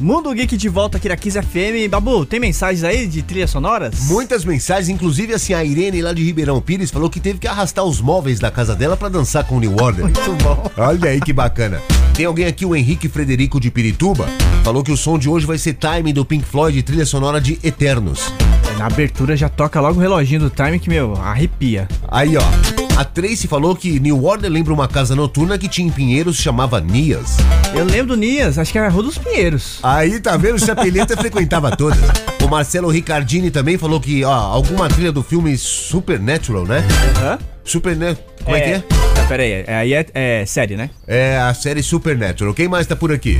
Mundo 0.00 0.32
Geek 0.34 0.58
de 0.58 0.68
volta 0.68 0.98
aqui 0.98 1.08
na 1.08 1.16
Kiss 1.16 1.40
FM. 1.40 1.90
Babu, 1.90 2.26
tem 2.26 2.38
mensagens 2.38 2.84
aí 2.84 3.06
de 3.06 3.22
trilhas 3.22 3.50
sonoras? 3.50 4.00
Muitas 4.08 4.44
mensagens, 4.44 4.90
inclusive 4.90 5.32
assim, 5.32 5.54
a 5.54 5.64
Irene 5.64 6.02
lá 6.02 6.12
de 6.12 6.22
Ribeirão 6.22 6.60
Pires 6.60 6.90
falou 6.90 7.08
que 7.08 7.18
teve 7.18 7.38
que 7.38 7.48
arrastar 7.48 7.84
os 7.84 8.00
móveis 8.00 8.38
da 8.38 8.50
casa 8.50 8.74
dela 8.74 8.96
pra 8.96 9.08
dançar 9.08 9.44
com 9.44 9.56
o 9.56 9.60
New 9.60 9.74
Order. 9.80 10.04
Muito 10.04 10.32
bom. 10.42 10.70
Olha 10.76 11.10
aí 11.10 11.20
que 11.20 11.32
bacana. 11.32 11.80
Tem 12.14 12.26
alguém 12.26 12.46
aqui, 12.46 12.66
o 12.66 12.76
Henrique 12.76 13.08
Frederico 13.08 13.58
de 13.58 13.70
Pirituba, 13.70 14.26
falou 14.62 14.82
que 14.82 14.92
o 14.92 14.96
som 14.96 15.18
de 15.18 15.28
hoje 15.28 15.46
vai 15.46 15.56
ser 15.56 15.74
Time 15.74 16.12
do 16.12 16.24
Pink 16.24 16.44
Floyd, 16.44 16.82
trilha 16.82 17.06
sonora 17.06 17.40
de 17.40 17.58
Eternos. 17.62 18.32
Na 18.78 18.86
abertura 18.86 19.36
já 19.36 19.48
toca 19.48 19.80
logo 19.80 19.98
o 19.98 20.02
reloginho 20.02 20.40
do 20.40 20.50
time 20.50 20.78
que, 20.78 20.90
meu, 20.90 21.14
arrepia. 21.14 21.88
Aí, 22.08 22.36
ó. 22.36 22.85
A 22.96 23.04
Tracy 23.04 23.46
falou 23.46 23.76
que 23.76 24.00
New 24.00 24.24
Order 24.24 24.50
lembra 24.50 24.72
uma 24.72 24.88
casa 24.88 25.14
noturna 25.14 25.58
que 25.58 25.68
tinha 25.68 25.86
em 25.86 25.90
Pinheiros, 25.90 26.36
chamava 26.38 26.80
Nias. 26.80 27.36
Eu 27.74 27.84
lembro 27.84 28.14
do 28.14 28.16
Nias, 28.16 28.58
acho 28.58 28.72
que 28.72 28.78
era 28.78 28.86
a 28.86 28.90
Rua 28.90 29.02
dos 29.02 29.18
Pinheiros. 29.18 29.80
Aí, 29.82 30.18
tá 30.18 30.34
vendo? 30.38 30.54
O 30.54 30.58
Chapeleta 30.58 31.14
frequentava 31.14 31.76
todas. 31.76 31.98
O 32.42 32.48
Marcelo 32.48 32.88
Ricardini 32.88 33.50
também 33.50 33.76
falou 33.76 34.00
que, 34.00 34.24
ó, 34.24 34.32
alguma 34.32 34.88
trilha 34.88 35.12
do 35.12 35.22
filme 35.22 35.58
Supernatural, 35.58 36.64
né? 36.64 36.82
Hã? 37.22 37.38
Supernatural. 37.62 38.24
Como 38.42 38.56
é, 38.56 38.60
que 38.60 38.70
é? 38.70 38.82
Ah, 39.20 39.26
Pera 39.28 39.42
aí, 39.42 39.52
é- 39.52 39.74
aí 39.74 39.92
é, 39.92 40.06
é 40.14 40.46
série, 40.46 40.76
né? 40.76 40.88
É 41.06 41.36
a 41.36 41.52
série 41.52 41.82
Supernatural. 41.82 42.54
Quem 42.54 42.66
mais 42.66 42.86
tá 42.86 42.96
por 42.96 43.12
aqui? 43.12 43.38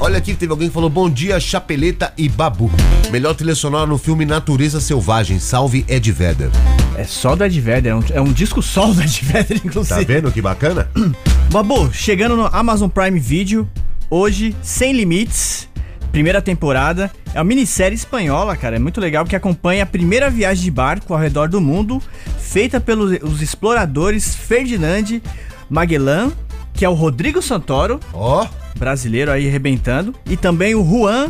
Olha 0.00 0.18
aqui, 0.18 0.34
teve 0.34 0.52
alguém 0.52 0.68
que 0.68 0.74
falou 0.74 0.88
bom 0.88 1.10
dia, 1.10 1.40
Chapeleta 1.40 2.12
e 2.16 2.28
Babu. 2.28 2.70
Melhor 3.10 3.34
trilha 3.34 3.54
sonora 3.54 3.86
no 3.86 3.98
filme 3.98 4.24
Natureza 4.24 4.80
Selvagem. 4.80 5.40
Salve 5.40 5.84
Ed 5.88 6.12
Vedder. 6.12 6.50
É 6.96 7.04
só 7.04 7.34
do 7.34 7.44
Ed 7.44 7.60
Vedder, 7.60 7.90
é 7.92 7.94
um, 7.96 8.02
é 8.14 8.20
um 8.20 8.32
disco 8.32 8.62
só 8.62 8.86
do 8.86 9.02
Ed 9.02 9.20
Vedder, 9.24 9.58
Tá 9.60 9.66
inclusive. 9.66 10.04
vendo 10.04 10.30
que 10.30 10.40
bacana? 10.40 10.88
Babu, 11.50 11.92
chegando 11.92 12.36
no 12.36 12.46
Amazon 12.46 12.88
Prime 12.88 13.18
Video, 13.18 13.68
hoje, 14.08 14.54
Sem 14.62 14.92
Limites, 14.92 15.68
primeira 16.12 16.40
temporada. 16.40 17.10
É 17.34 17.38
uma 17.38 17.44
minissérie 17.44 17.94
espanhola, 17.96 18.56
cara, 18.56 18.76
é 18.76 18.78
muito 18.78 19.00
legal, 19.00 19.24
porque 19.24 19.36
acompanha 19.36 19.82
a 19.82 19.86
primeira 19.86 20.30
viagem 20.30 20.62
de 20.64 20.70
barco 20.70 21.12
ao 21.12 21.18
redor 21.20 21.48
do 21.48 21.60
mundo, 21.60 22.00
feita 22.38 22.80
pelos 22.80 23.18
os 23.22 23.42
exploradores 23.42 24.34
Ferdinand 24.34 25.20
Magellan, 25.68 26.32
que 26.78 26.84
é 26.84 26.88
o 26.88 26.94
Rodrigo 26.94 27.42
Santoro, 27.42 27.98
Ó, 28.14 28.46
brasileiro 28.78 29.32
aí 29.32 29.48
arrebentando, 29.48 30.14
e 30.30 30.36
também 30.36 30.76
o 30.76 30.84
Juan 30.88 31.28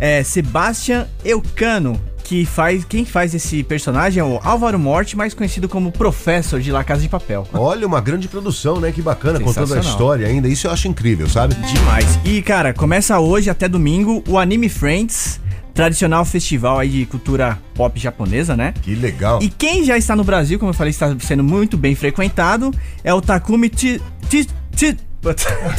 é, 0.00 0.22
Sebastian 0.22 1.06
Elcano, 1.22 2.00
que 2.24 2.46
faz 2.46 2.82
quem 2.82 3.04
faz 3.04 3.34
esse 3.34 3.62
personagem 3.62 4.22
é 4.22 4.24
o 4.24 4.40
Álvaro 4.42 4.78
Morte, 4.78 5.14
mais 5.14 5.34
conhecido 5.34 5.68
como 5.68 5.92
Professor 5.92 6.60
de 6.60 6.72
La 6.72 6.82
Casa 6.82 7.02
de 7.02 7.10
Papel. 7.10 7.46
olha 7.52 7.86
uma 7.86 8.00
grande 8.00 8.26
produção, 8.26 8.80
né? 8.80 8.90
Que 8.90 9.02
bacana, 9.02 9.38
contando 9.38 9.74
a 9.74 9.80
história 9.80 10.26
ainda. 10.26 10.48
Isso 10.48 10.66
eu 10.66 10.70
acho 10.70 10.88
incrível, 10.88 11.28
sabe? 11.28 11.54
Demais. 11.54 12.18
E, 12.24 12.40
cara, 12.40 12.72
começa 12.72 13.18
hoje 13.20 13.50
até 13.50 13.68
domingo 13.68 14.24
o 14.26 14.38
Anime 14.38 14.70
Friends, 14.70 15.38
tradicional 15.74 16.24
festival 16.24 16.78
aí 16.78 16.88
de 16.88 17.04
cultura 17.04 17.58
pop 17.74 18.00
japonesa, 18.00 18.56
né? 18.56 18.72
Que 18.80 18.94
legal. 18.94 19.40
E 19.42 19.50
quem 19.50 19.84
já 19.84 19.98
está 19.98 20.16
no 20.16 20.24
Brasil, 20.24 20.58
como 20.58 20.70
eu 20.70 20.74
falei, 20.74 20.90
está 20.90 21.14
sendo 21.20 21.44
muito 21.44 21.76
bem 21.76 21.94
frequentado, 21.94 22.72
é 23.04 23.12
o 23.12 23.20
Takumi. 23.20 23.70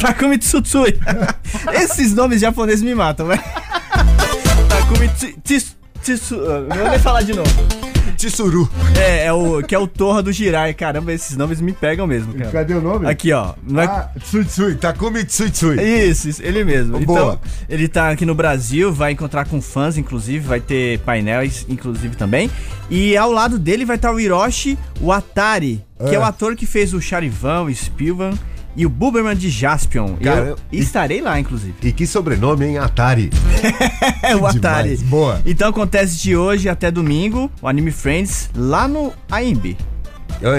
Takumi 0.00 0.38
Tsutsui. 0.38 0.98
Esses 1.72 2.14
nomes 2.14 2.40
japoneses 2.40 2.82
me 2.82 2.94
matam, 2.94 3.26
velho. 3.26 3.42
Takumi 4.68 5.08
Tsi- 5.08 5.36
Tsi- 5.42 5.76
Tsu... 6.18 6.36
Não 6.36 6.76
vou 6.76 6.90
nem 6.90 6.98
falar 6.98 7.22
de 7.22 7.32
novo. 7.34 7.50
Tsuru. 8.16 8.68
É, 8.96 9.26
é 9.26 9.32
o 9.32 9.62
que 9.62 9.72
é 9.74 9.78
o 9.78 9.86
Torra 9.86 10.20
do 10.22 10.32
Jirai. 10.32 10.74
Caramba, 10.74 11.12
esses 11.12 11.36
nomes 11.36 11.60
me 11.60 11.72
pegam 11.72 12.04
mesmo, 12.04 12.34
cara. 12.34 12.50
Cadê 12.50 12.74
o 12.74 12.80
nome? 12.80 13.06
Aqui, 13.08 13.32
ó. 13.32 13.54
Não 13.62 13.80
é- 13.80 13.84
Ah, 13.86 14.10
Tsutsui. 14.18 14.74
Takumi 14.74 15.24
Tsutsui. 15.24 15.80
Isso, 15.80 16.28
isso, 16.28 16.42
ele 16.42 16.64
mesmo. 16.64 16.98
Boa. 17.00 17.20
Então, 17.20 17.40
ele 17.68 17.86
tá 17.86 18.10
aqui 18.10 18.26
no 18.26 18.34
Brasil, 18.34 18.92
vai 18.92 19.12
encontrar 19.12 19.46
com 19.46 19.62
fãs, 19.62 19.96
inclusive, 19.96 20.40
vai 20.46 20.58
ter 20.58 20.98
painéis, 21.00 21.64
inclusive, 21.68 22.16
também. 22.16 22.50
E 22.90 23.16
ao 23.16 23.30
lado 23.30 23.56
dele 23.56 23.84
vai 23.84 23.94
estar 23.96 24.10
o 24.12 24.18
Hiroshi 24.18 24.76
Watari, 25.00 25.84
que 26.08 26.10
é, 26.10 26.14
É. 26.14 26.18
o 26.18 26.24
ator 26.24 26.56
que 26.56 26.66
fez 26.66 26.92
o 26.92 27.00
Charivan, 27.00 27.62
o 27.62 27.74
Spielman 27.74 28.32
e 28.78 28.86
o 28.86 28.88
Buberman 28.88 29.36
de 29.36 29.50
Jaspion. 29.50 30.16
Cara, 30.22 30.40
eu 30.40 30.46
eu- 30.46 30.58
estarei 30.80 31.20
lá, 31.20 31.38
inclusive. 31.38 31.74
E 31.82 31.92
que 31.92 32.06
sobrenome, 32.06 32.64
hein? 32.64 32.78
Atari. 32.78 33.28
É 34.22 34.34
o 34.36 34.46
Atari. 34.46 34.90
Demais. 34.96 35.02
Boa. 35.02 35.40
Então 35.44 35.68
acontece 35.68 36.16
de 36.18 36.36
hoje 36.36 36.68
até 36.68 36.90
domingo, 36.90 37.50
o 37.62 37.68
Anime 37.68 37.90
Friends, 37.90 38.48
lá 38.54 38.86
no 38.88 39.12
AMB. 39.30 39.76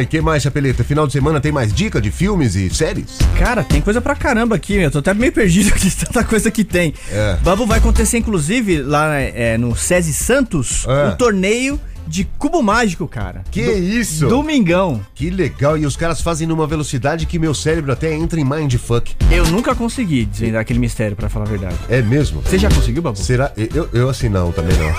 E 0.02 0.06
que 0.08 0.20
mais, 0.20 0.44
Chapeleta? 0.44 0.84
Final 0.84 1.08
de 1.08 1.14
semana 1.14 1.40
tem 1.40 1.52
mais 1.52 1.72
dica 1.72 2.02
de 2.02 2.12
filmes 2.12 2.56
e 2.56 2.70
séries? 2.70 3.18
Cara, 3.38 3.64
tem 3.64 3.80
coisa 3.82 4.02
pra 4.02 4.14
caramba 4.16 4.56
aqui, 4.56 4.78
meu. 4.78 4.92
Tô 4.92 5.00
até 5.00 5.14
meio 5.14 5.32
perdido 5.32 5.72
de 5.80 5.96
tanta 5.96 6.24
coisa 6.24 6.52
que 6.52 6.64
tem. 6.66 6.94
É. 7.12 7.38
Babu 7.44 7.66
vai 7.66 7.78
acontecer, 7.78 8.18
inclusive, 8.18 8.82
lá 8.82 9.16
é, 9.18 9.58
no 9.58 9.76
SESI 9.76 10.14
Santos, 10.14 10.86
É. 10.88 11.08
um 11.10 11.16
torneio 11.16 11.80
de 12.10 12.24
cubo 12.40 12.62
mágico, 12.64 13.08
cara. 13.08 13.44
Que 13.52 13.64
Do- 13.64 13.78
isso? 13.78 14.28
Domingão. 14.28 15.00
Que 15.14 15.30
legal. 15.30 15.78
E 15.78 15.86
os 15.86 15.96
caras 15.96 16.20
fazem 16.22 16.48
numa 16.48 16.66
velocidade 16.66 17.26
que 17.28 17.38
meu 17.38 17.54
cérebro 17.54 17.92
até 17.92 18.14
entra 18.14 18.40
em 18.40 18.44
mindfuck. 18.44 19.16
Eu 19.32 19.46
nunca 19.48 19.76
consegui 19.76 20.26
desvendar 20.26 20.62
aquele 20.62 20.80
mistério, 20.80 21.16
pra 21.16 21.30
falar 21.30 21.46
a 21.46 21.50
verdade. 21.50 21.76
É 21.88 22.02
mesmo? 22.02 22.42
Você 22.42 22.58
já 22.58 22.68
conseguiu, 22.70 23.02
Babu? 23.04 23.18
Será? 23.18 23.52
Eu, 23.56 23.88
eu 23.94 24.10
assim 24.10 24.28
não, 24.28 24.52
também 24.52 24.76
não. 24.78 24.90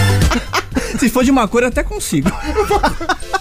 Se 1.00 1.08
for 1.08 1.24
de 1.24 1.30
uma 1.30 1.48
cor, 1.48 1.62
eu 1.62 1.68
até 1.68 1.82
consigo. 1.82 2.30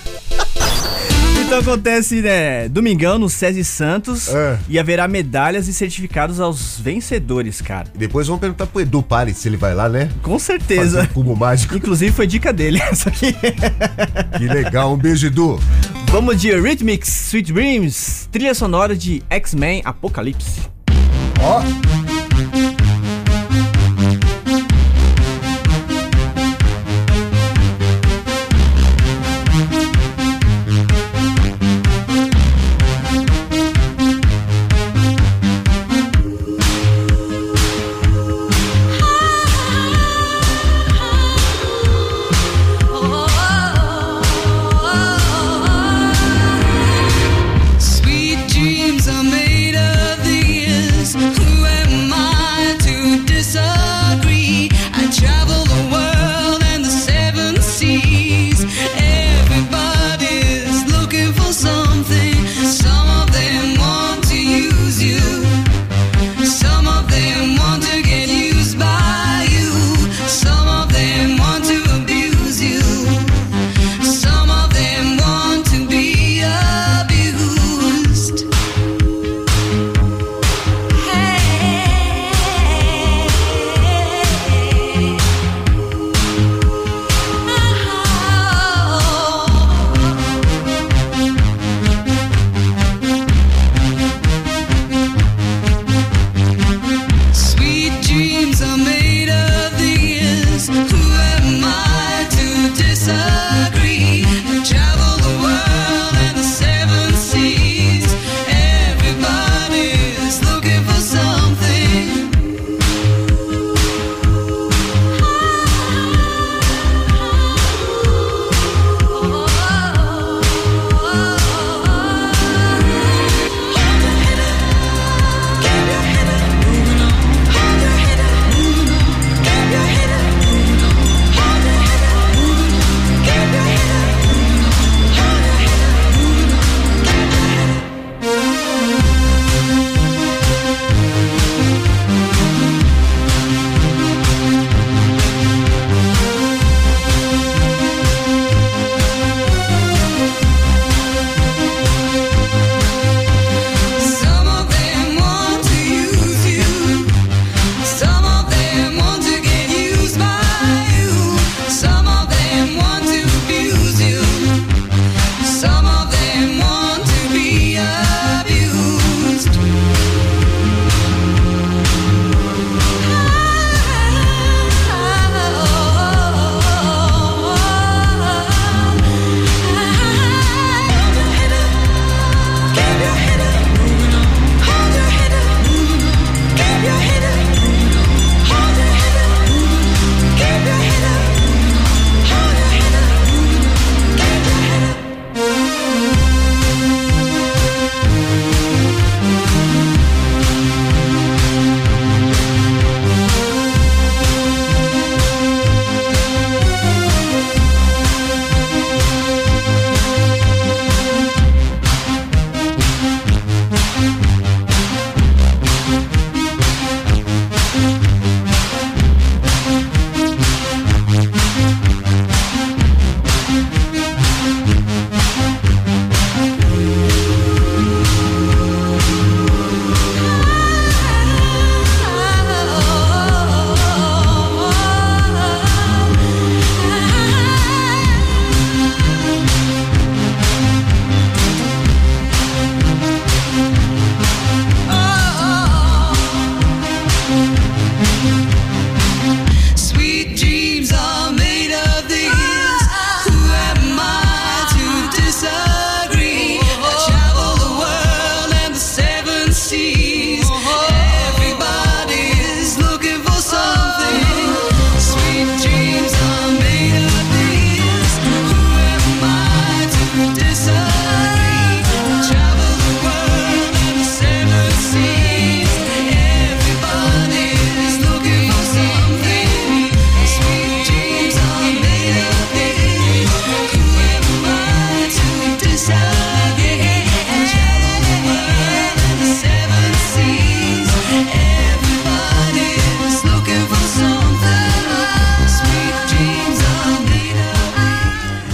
Então 1.49 1.61
acontece, 1.61 2.21
né, 2.21 2.69
domingão 2.69 3.17
no 3.17 3.27
SESI 3.27 3.63
Santos 3.65 4.27
É. 4.29 4.59
e 4.69 4.77
haverá 4.77 5.07
medalhas 5.07 5.67
e 5.67 5.73
certificados 5.73 6.39
aos 6.39 6.79
vencedores, 6.79 7.59
cara. 7.59 7.87
Depois 7.95 8.27
vamos 8.27 8.39
perguntar 8.39 8.67
pro 8.67 8.79
Edu 8.81 9.01
Pares 9.01 9.37
se 9.37 9.47
ele 9.49 9.57
vai 9.57 9.73
lá, 9.73 9.89
né? 9.89 10.11
Com 10.21 10.37
Fazer 10.37 10.59
certeza. 10.59 11.01
um 11.01 11.05
cubo 11.07 11.35
mágico. 11.35 11.75
Inclusive 11.75 12.11
foi 12.11 12.27
dica 12.27 12.53
dele 12.53 12.79
essa 12.91 13.09
aqui. 13.09 13.33
Que 14.37 14.45
legal. 14.47 14.93
Um 14.93 14.97
beijo, 14.97 15.25
Edu. 15.25 15.59
Vamos 16.11 16.39
de 16.39 16.51
Rhythmics 16.53 17.09
Sweet 17.29 17.51
Dreams, 17.51 18.29
trilha 18.31 18.53
sonora 18.53 18.95
de 18.95 19.23
X-Men 19.27 19.81
Apocalipse. 19.83 20.61
Ó. 21.41 21.61
Sweet 21.61 22.08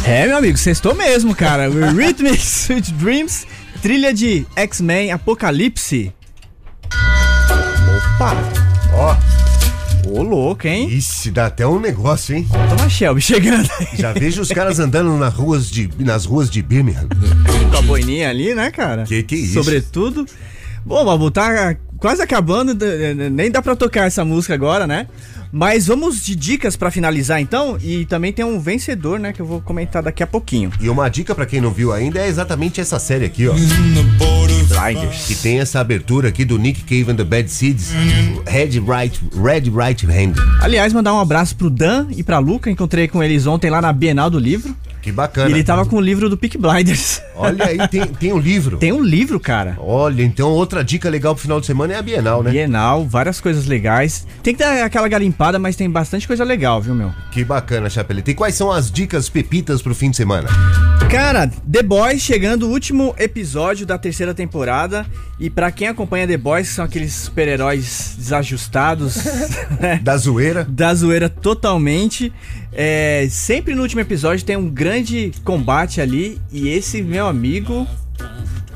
meu 0.08 0.38
amigo, 0.38 0.58
sextou 0.58 0.94
mesmo, 0.94 1.36
cara. 1.36 1.68
Rhythmic 1.92 2.38
Sweet 2.38 2.94
Dreams, 2.94 3.48
trilha 3.82 4.14
de 4.14 4.46
X-Men 4.56 5.12
Apocalipse. 5.12 6.14
Opa! 8.16 8.36
Ó, 8.94 9.16
Ô, 10.08 10.22
louco, 10.22 10.68
hein? 10.68 10.88
isso 10.90 11.32
dá 11.32 11.48
até 11.48 11.66
um 11.66 11.80
negócio, 11.80 12.36
hein? 12.36 12.48
Toma 12.70 12.88
Shelby 12.90 13.22
chegando 13.22 13.68
aí. 13.80 13.88
Já 13.98 14.14
vejo 14.14 14.42
os 14.42 14.50
caras 14.50 14.80
andando 14.80 15.18
nas 15.18 15.34
ruas 15.34 15.70
de, 15.70 15.90
nas 16.00 16.26
ruas 16.26 16.50
de 16.50 16.62
Birmingham. 16.62 17.08
Com 17.72 17.78
a 17.78 17.82
boininha 17.82 18.30
ali, 18.30 18.54
né, 18.54 18.70
cara? 18.72 19.04
Que 19.04 19.24
que 19.24 19.36
é 19.36 19.38
isso? 19.40 19.54
Sobretudo. 19.56 20.26
Bom, 20.86 21.04
Babu, 21.04 21.32
tá 21.32 21.76
quase 21.98 22.22
acabando, 22.22 22.78
nem 23.32 23.50
dá 23.50 23.62
pra 23.62 23.76
tocar 23.76 24.06
essa 24.06 24.24
música 24.24 24.54
agora, 24.54 24.86
né? 24.86 25.08
Mas 25.58 25.88
vamos 25.88 26.22
de 26.22 26.36
dicas 26.36 26.76
pra 26.76 26.92
finalizar 26.92 27.40
então, 27.40 27.78
e 27.82 28.06
também 28.08 28.34
tem 28.34 28.44
um 28.44 28.60
vencedor, 28.60 29.18
né, 29.18 29.32
que 29.32 29.42
eu 29.42 29.46
vou 29.46 29.62
comentar 29.62 30.04
daqui 30.04 30.22
a 30.22 30.28
pouquinho. 30.28 30.70
E 30.82 30.90
uma 30.90 31.08
dica 31.08 31.34
pra 31.34 31.46
quem 31.46 31.62
não 31.62 31.72
viu 31.72 31.94
ainda 31.94 32.20
é 32.20 32.28
exatamente 32.28 32.82
essa 32.82 33.00
série 33.00 33.24
aqui, 33.24 33.48
ó. 33.48 33.54
Blinders. 33.54 35.28
Que 35.28 35.36
tem 35.36 35.62
essa 35.62 35.80
abertura 35.80 36.28
aqui 36.28 36.44
do 36.44 36.58
Nick 36.58 36.84
Cave 36.84 37.10
and 37.10 37.16
the 37.16 37.24
Bad 37.24 37.50
Seeds. 37.50 37.92
Red 38.46 38.82
Right, 38.86 39.18
Red 39.34 39.72
Right 39.74 40.06
Hand. 40.06 40.34
Aliás, 40.62 40.92
mandar 40.92 41.14
um 41.14 41.22
abraço 41.22 41.56
pro 41.56 41.70
Dan 41.70 42.08
e 42.10 42.22
pra 42.22 42.40
Luca, 42.40 42.70
encontrei 42.70 43.08
com 43.08 43.24
eles 43.24 43.48
ontem 43.48 43.70
lá 43.70 43.82
na 43.82 43.94
Bienal 43.94 44.30
do 44.30 44.38
Livro, 44.38 44.76
Que 45.06 45.12
bacana. 45.12 45.52
ele 45.52 45.64
tava 45.64 45.86
com 45.86 45.98
o 45.98 46.02
livro 46.02 46.28
do 46.32 46.36
Peak 46.36 46.58
Blinders. 46.58 47.22
Olha 47.38 47.66
aí, 47.68 47.88
tem, 47.90 48.08
tem 48.08 48.34
um 48.34 48.40
livro. 48.40 48.78
Tem 48.78 48.92
um 48.92 49.04
livro, 49.04 49.40
cara. 49.40 49.78
Olha, 49.80 50.24
então 50.24 50.50
outra 50.50 50.84
dica 50.84 51.08
legal 51.12 51.36
pro 51.36 51.44
final 51.44 51.60
de 51.60 51.68
semana 51.68 51.94
é 51.94 51.98
a 51.98 52.02
Bienal, 52.02 52.42
né? 52.42 52.50
Bienal, 52.50 53.06
várias 53.06 53.40
coisas 53.40 53.68
legais. 53.68 54.26
Tem 54.42 54.56
que 54.56 54.64
dar 54.64 54.84
aquela 54.84 55.08
garimpada, 55.08 55.60
mas 55.60 55.76
tem 55.76 55.88
bastante 55.88 56.26
coisa 56.26 56.44
legal, 56.44 56.82
viu, 56.82 56.96
meu? 56.96 57.14
Que 57.32 57.46
bacana, 57.46 57.88
Chapeleta. 57.88 58.32
E 58.32 58.34
quais 58.34 58.56
são 58.56 58.72
as 58.72 58.90
dicas 58.90 59.30
pepitas 59.30 59.80
pro 59.80 59.94
fim 59.94 60.10
de 60.10 60.18
semana? 60.18 60.50
Cara, 61.12 61.48
The 61.72 61.84
Boys 61.84 62.24
chegando 62.24 62.64
o 62.68 62.72
último 62.72 63.14
episódio 63.20 63.86
da 63.86 64.00
terceira 64.00 64.34
temporada. 64.34 65.06
E 65.40 65.52
pra 65.52 65.70
quem 65.70 65.88
acompanha 65.88 66.28
The 66.28 66.38
Boys, 66.38 66.70
são 66.70 66.84
aqueles 66.84 67.14
super-heróis 67.14 68.16
desajustados, 68.18 69.18
né? 69.80 70.00
Da 70.02 70.18
zoeira. 70.18 70.66
da 70.68 70.96
zoeira 70.96 71.30
totalmente. 71.30 72.34
É, 72.76 73.28
sempre 73.30 73.74
no 73.74 73.82
último 73.82 74.02
episódio 74.02 74.46
tem 74.46 74.58
um 74.58 74.70
grande 74.70 75.32
combate 75.44 76.02
ali. 76.02 76.40
E 76.52 76.68
esse 76.68 77.02
meu 77.02 77.26
amigo. 77.26 77.88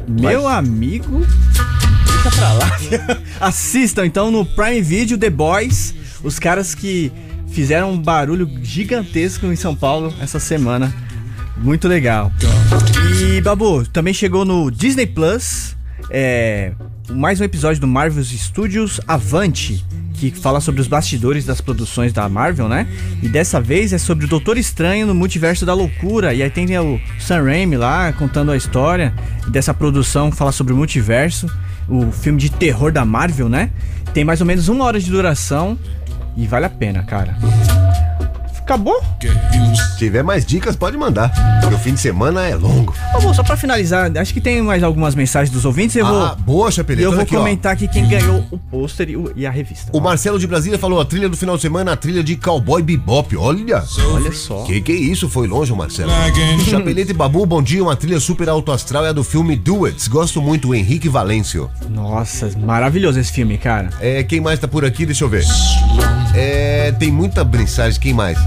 Meu 0.07 0.47
amigo. 0.47 1.21
Fica 2.05 2.31
pra 2.31 2.53
lá. 2.53 2.77
Assistam 3.39 4.05
então 4.05 4.31
no 4.31 4.45
Prime 4.45 4.81
Video 4.81 5.17
The 5.17 5.29
Boys. 5.29 5.93
Os 6.23 6.39
caras 6.39 6.73
que 6.73 7.11
fizeram 7.49 7.91
um 7.91 7.97
barulho 7.97 8.49
gigantesco 8.61 9.45
em 9.47 9.55
São 9.55 9.75
Paulo 9.75 10.13
essa 10.21 10.39
semana. 10.39 10.93
Muito 11.57 11.87
legal. 11.87 12.31
E 13.21 13.41
Babu, 13.41 13.85
também 13.87 14.13
chegou 14.13 14.45
no 14.45 14.71
Disney 14.71 15.05
Plus. 15.05 15.75
É, 16.09 16.71
mais 17.11 17.41
um 17.41 17.43
episódio 17.43 17.81
do 17.81 17.87
Marvel 17.87 18.23
Studios 18.23 19.01
Avante, 19.07 19.85
que 20.13 20.31
fala 20.31 20.59
sobre 20.61 20.81
os 20.81 20.87
bastidores 20.87 21.45
das 21.45 21.59
produções 21.61 22.13
da 22.13 22.27
Marvel, 22.29 22.67
né? 22.67 22.87
E 23.21 23.27
dessa 23.27 23.59
vez 23.59 23.93
é 23.93 23.97
sobre 23.97 24.25
o 24.25 24.27
Doutor 24.27 24.57
Estranho 24.57 25.07
no 25.07 25.15
Multiverso 25.15 25.65
da 25.65 25.73
Loucura. 25.73 26.33
E 26.33 26.43
aí 26.43 26.49
tem 26.49 26.77
o 26.77 26.99
Sam 27.19 27.43
Raimi 27.43 27.77
lá 27.77 28.13
contando 28.13 28.51
a 28.51 28.57
história 28.57 29.13
dessa 29.47 29.73
produção, 29.73 30.31
fala 30.31 30.51
sobre 30.51 30.73
o 30.73 30.75
multiverso, 30.75 31.49
o 31.87 32.11
filme 32.11 32.39
de 32.39 32.51
terror 32.51 32.91
da 32.91 33.05
Marvel, 33.05 33.49
né? 33.49 33.71
Tem 34.13 34.23
mais 34.23 34.41
ou 34.41 34.47
menos 34.47 34.67
uma 34.67 34.85
hora 34.85 34.99
de 34.99 35.09
duração 35.09 35.77
e 36.37 36.45
vale 36.45 36.65
a 36.65 36.69
pena, 36.69 37.03
cara. 37.03 37.37
Acabou? 38.69 39.01
Se 39.19 39.97
tiver 39.97 40.21
mais 40.21 40.45
dicas, 40.45 40.75
pode 40.75 40.95
mandar. 40.95 41.31
Porque 41.59 41.73
o 41.73 41.79
fim 41.79 41.95
de 41.95 41.99
semana 41.99 42.45
é 42.47 42.53
longo. 42.53 42.93
Ô, 43.15 43.19
bom, 43.19 43.33
só 43.33 43.41
pra 43.41 43.57
finalizar, 43.57 44.15
acho 44.15 44.31
que 44.31 44.39
tem 44.39 44.61
mais 44.61 44.83
algumas 44.83 45.15
mensagens 45.15 45.49
dos 45.49 45.65
ouvintes. 45.65 45.95
Eu 45.95 46.05
Ah, 46.05 46.35
vou, 46.45 46.55
boa, 46.57 46.71
Chapeleta. 46.71 47.01
eu 47.03 47.09
Olha 47.09 47.15
vou 47.15 47.23
aqui, 47.23 47.35
ó. 47.35 47.39
comentar 47.39 47.73
aqui 47.73 47.87
quem 47.87 48.07
ganhou 48.07 48.45
o 48.51 48.59
pôster 48.59 49.09
e, 49.09 49.17
e 49.37 49.47
a 49.47 49.49
revista. 49.49 49.89
O 49.91 49.99
Marcelo 49.99 50.37
de 50.37 50.45
Brasília 50.45 50.77
falou 50.77 51.01
a 51.01 51.05
trilha 51.05 51.27
do 51.27 51.35
final 51.35 51.55
de 51.55 51.63
semana, 51.63 51.93
a 51.93 51.95
trilha 51.97 52.23
de 52.23 52.35
Cowboy 52.35 52.83
Bebop. 52.83 53.35
Olha. 53.37 53.83
Olha 54.13 54.31
só. 54.31 54.61
Que 54.65 54.79
que 54.81 54.91
é 54.91 54.95
isso? 54.95 55.27
Foi 55.27 55.47
longe, 55.47 55.73
Marcelo. 55.73 56.11
Chapeleta 56.69 57.09
e 57.09 57.13
Babu, 57.15 57.47
bom 57.47 57.63
dia. 57.63 57.81
Uma 57.81 57.95
trilha 57.95 58.19
super 58.19 58.49
alto 58.49 58.71
astral 58.71 59.03
é 59.03 59.09
a 59.09 59.13
do 59.13 59.23
filme 59.23 59.55
Duets. 59.55 60.07
Gosto 60.07 60.43
muito, 60.43 60.67
o 60.69 60.75
Henrique 60.75 61.09
Valêncio. 61.09 61.71
Nossa, 61.89 62.51
maravilhoso 62.59 63.19
esse 63.19 63.31
filme, 63.31 63.57
cara. 63.57 63.89
É, 63.99 64.21
quem 64.21 64.39
mais 64.39 64.59
tá 64.59 64.67
por 64.67 64.85
aqui? 64.85 65.07
Deixa 65.07 65.23
eu 65.23 65.29
ver. 65.29 65.43
É, 66.35 66.91
tem 66.99 67.11
muita 67.11 67.43
mensagem. 67.43 67.99
Quem 67.99 68.13
mais? 68.13 68.37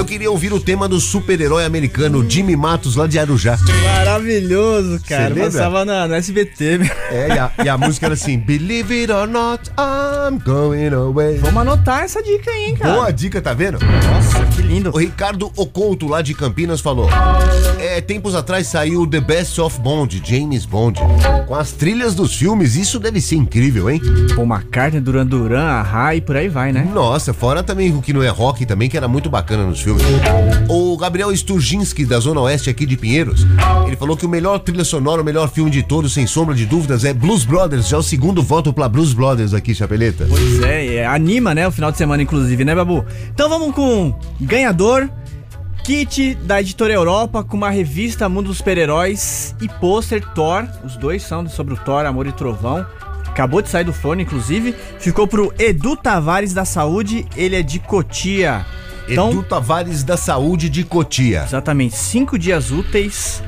Eu 0.00 0.04
queria 0.04 0.30
ouvir 0.30 0.50
o 0.52 0.58
tema 0.58 0.88
do 0.88 0.98
super-herói 0.98 1.64
americano 1.64 2.24
Jimmy 2.28 2.56
Matos 2.56 2.96
lá 2.96 3.06
de 3.06 3.18
Arujá. 3.18 3.58
Maravilhoso, 3.96 4.98
cara. 5.06 5.34
Passava 5.34 5.84
na, 5.84 6.08
no 6.08 6.14
SBT. 6.14 6.78
meu. 6.78 6.90
É, 7.10 7.28
e 7.28 7.38
a, 7.38 7.52
e 7.64 7.68
a 7.68 7.76
música 7.76 8.06
era 8.06 8.14
assim: 8.14 8.38
Believe 8.38 8.94
it 8.94 9.12
or 9.12 9.26
not, 9.26 9.70
I'm 9.78 10.38
going 10.38 10.94
away. 10.94 11.36
Vamos 11.38 11.60
anotar 11.60 12.04
essa 12.04 12.22
dica 12.22 12.50
aí, 12.50 12.70
hein, 12.70 12.76
cara. 12.76 12.94
Boa 12.94 13.10
dica, 13.10 13.42
tá 13.42 13.52
vendo? 13.52 13.78
Nossa, 13.80 14.42
que 14.46 14.62
lindo. 14.62 14.90
O 14.94 14.98
Ricardo 14.98 15.52
Ocouto, 15.54 16.06
lá 16.06 16.22
de 16.22 16.32
Campinas, 16.32 16.80
falou: 16.80 17.08
É, 17.78 18.00
tempos 18.00 18.34
atrás 18.34 18.68
saiu 18.68 19.06
The 19.06 19.20
Best 19.20 19.60
of 19.60 19.78
Bond, 19.80 20.22
James 20.24 20.64
Bond. 20.64 20.98
Com 21.46 21.54
as 21.54 21.72
trilhas 21.72 22.14
dos 22.14 22.34
filmes, 22.34 22.74
isso 22.74 22.98
deve 22.98 23.20
ser 23.20 23.36
incrível, 23.36 23.90
hein? 23.90 24.00
Pô, 24.34 24.44
McCartney, 24.44 25.00
Duran 25.00 25.26
Duran, 25.26 25.66
Ahá 25.66 26.14
e 26.14 26.22
por 26.22 26.36
aí 26.36 26.48
vai, 26.48 26.72
né? 26.72 26.88
Nossa, 26.94 27.34
fora 27.34 27.62
também 27.62 27.92
o 27.94 28.00
que 28.00 28.12
não 28.14 28.22
é 28.22 28.28
rock 28.28 28.64
também, 28.64 28.88
que 28.88 28.96
era 28.96 29.08
muito 29.08 29.28
bacana 29.28 29.49
nos 29.56 29.80
filmes. 29.80 30.02
O 30.68 30.96
Gabriel 30.96 31.32
Sturginski, 31.32 32.04
da 32.04 32.18
Zona 32.18 32.40
Oeste 32.40 32.70
aqui 32.70 32.86
de 32.86 32.96
Pinheiros, 32.96 33.46
ele 33.86 33.96
falou 33.96 34.16
que 34.16 34.26
o 34.26 34.28
melhor 34.28 34.58
trilha 34.58 34.84
sonora, 34.84 35.22
o 35.22 35.24
melhor 35.24 35.50
filme 35.50 35.70
de 35.70 35.82
todos, 35.82 36.12
sem 36.12 36.26
sombra 36.26 36.54
de 36.54 36.66
dúvidas, 36.66 37.04
é 37.04 37.12
Blues 37.12 37.44
Brothers. 37.44 37.88
Já 37.88 37.96
é 37.96 38.00
o 38.00 38.02
segundo 38.02 38.42
voto 38.42 38.72
pra 38.72 38.88
Blues 38.88 39.12
Brothers 39.12 39.54
aqui, 39.54 39.74
Chapeleta. 39.74 40.26
Pois 40.28 40.62
é, 40.62 40.96
é, 40.96 41.06
anima, 41.06 41.54
né? 41.54 41.66
O 41.66 41.72
final 41.72 41.90
de 41.90 41.98
semana, 41.98 42.22
inclusive, 42.22 42.64
né, 42.64 42.74
Babu? 42.74 43.04
Então 43.32 43.48
vamos 43.48 43.74
com 43.74 44.14
ganhador. 44.40 45.08
Kit 45.82 46.34
da 46.42 46.60
editora 46.60 46.92
Europa 46.92 47.42
com 47.42 47.56
uma 47.56 47.70
revista 47.70 48.28
Mundo 48.28 48.48
dos 48.48 48.58
Super-Heróis 48.58 49.56
e 49.60 49.68
pôster 49.68 50.22
Thor. 50.34 50.68
Os 50.84 50.96
dois 50.96 51.22
são 51.22 51.48
sobre 51.48 51.74
o 51.74 51.76
Thor, 51.76 52.04
Amor 52.04 52.26
e 52.26 52.32
Trovão. 52.32 52.86
Acabou 53.26 53.62
de 53.62 53.68
sair 53.68 53.84
do 53.84 53.92
forno, 53.92 54.22
inclusive. 54.22 54.74
Ficou 54.98 55.26
pro 55.26 55.52
Edu 55.58 55.96
Tavares 55.96 56.52
da 56.52 56.64
Saúde, 56.64 57.26
ele 57.36 57.56
é 57.56 57.62
de 57.62 57.78
Cotia. 57.78 58.66
Então, 59.10 59.30
Edu 59.30 59.42
Tavares 59.42 60.04
da 60.04 60.16
Saúde 60.16 60.68
de 60.68 60.84
Cotia. 60.84 61.42
exatamente, 61.44 61.96
cinco 61.96 62.38
dias 62.38 62.70
úteis 62.70 63.42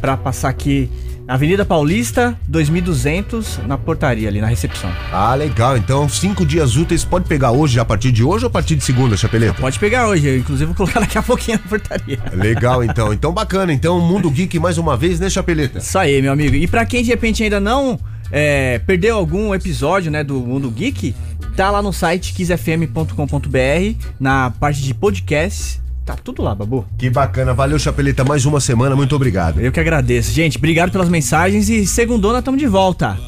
pra 0.00 0.16
passar 0.16 0.48
aqui 0.50 0.90
na 1.26 1.34
Avenida 1.34 1.64
Paulista, 1.64 2.38
2200, 2.46 3.58
na 3.66 3.76
portaria 3.76 4.28
ali, 4.28 4.40
na 4.40 4.46
recepção. 4.46 4.90
Ah, 5.12 5.34
legal. 5.34 5.76
Então, 5.76 6.08
cinco 6.08 6.46
dias 6.46 6.76
úteis. 6.76 7.04
Pode 7.04 7.26
pegar 7.26 7.50
hoje, 7.50 7.80
a 7.80 7.84
partir 7.84 8.12
de 8.12 8.22
hoje 8.22 8.44
ou 8.44 8.48
a 8.48 8.50
partir 8.50 8.76
de 8.76 8.84
segunda, 8.84 9.16
Chapeleta? 9.16 9.60
Pode 9.60 9.76
pegar 9.78 10.06
hoje, 10.06 10.28
eu 10.28 10.38
inclusive 10.38 10.66
vou 10.66 10.74
colocar 10.76 11.00
daqui 11.00 11.18
a 11.18 11.22
pouquinho 11.22 11.58
na 11.62 11.68
portaria. 11.68 12.18
Legal, 12.32 12.84
então. 12.84 13.12
Então, 13.12 13.32
bacana. 13.32 13.72
Então, 13.72 14.00
Mundo 14.00 14.30
Geek 14.30 14.56
mais 14.60 14.78
uma 14.78 14.96
vez, 14.96 15.18
né, 15.18 15.28
Chapeleta? 15.28 15.78
Isso 15.78 15.98
aí, 15.98 16.22
meu 16.22 16.32
amigo. 16.32 16.54
E 16.54 16.68
pra 16.68 16.86
quem 16.86 17.02
de 17.02 17.10
repente 17.10 17.42
ainda 17.42 17.58
não 17.58 17.98
é, 18.30 18.78
perdeu 18.86 19.16
algum 19.16 19.54
episódio, 19.54 20.10
né, 20.10 20.22
do 20.22 20.34
Mundo 20.34 20.70
Geek, 20.70 21.14
tá 21.56 21.70
lá 21.70 21.80
no 21.80 21.92
site 21.92 22.34
kissfm.com.br, 22.34 24.06
na 24.20 24.50
parte 24.50 24.82
de 24.82 24.92
podcasts. 24.92 25.80
Tá 26.04 26.14
tudo 26.14 26.42
lá, 26.42 26.54
Babu. 26.54 26.86
Que 26.96 27.10
bacana. 27.10 27.52
Valeu, 27.52 27.78
Chapeleta. 27.78 28.22
Mais 28.22 28.44
uma 28.44 28.60
semana. 28.60 28.94
Muito 28.94 29.16
obrigado. 29.16 29.60
Eu 29.60 29.72
que 29.72 29.80
agradeço. 29.80 30.30
Gente, 30.30 30.58
obrigado 30.58 30.92
pelas 30.92 31.08
mensagens 31.08 31.68
e 31.68 31.84
segundona, 31.86 32.38
estamos 32.38 32.60
de 32.60 32.66
volta. 32.68 33.18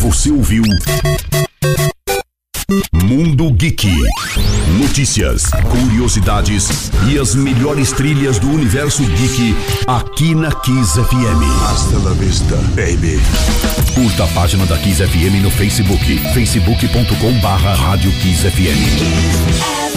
Você 0.00 0.30
ouviu 0.30 0.62
Mundo 2.92 3.50
Geek. 3.50 3.88
Notícias, 4.78 5.44
curiosidades 5.70 6.90
e 7.10 7.18
as 7.18 7.34
melhores 7.34 7.92
trilhas 7.92 8.38
do 8.38 8.50
universo 8.50 9.02
geek 9.02 9.56
aqui 9.86 10.34
na 10.34 10.52
Kiss 10.52 10.92
FM. 10.92 11.42
Hasta 11.70 11.96
la 11.98 12.12
vista, 12.12 12.56
baby. 12.74 13.18
Curta 13.94 14.24
a 14.24 14.28
página 14.28 14.66
da 14.66 14.76
Kiss 14.76 14.98
FM 14.98 15.40
no 15.42 15.50
Facebook, 15.50 16.04
facebook.com 16.34 17.40
barra 17.40 17.72
Rádio 17.72 18.12
Kiss 18.20 18.40
FM. 18.40 19.88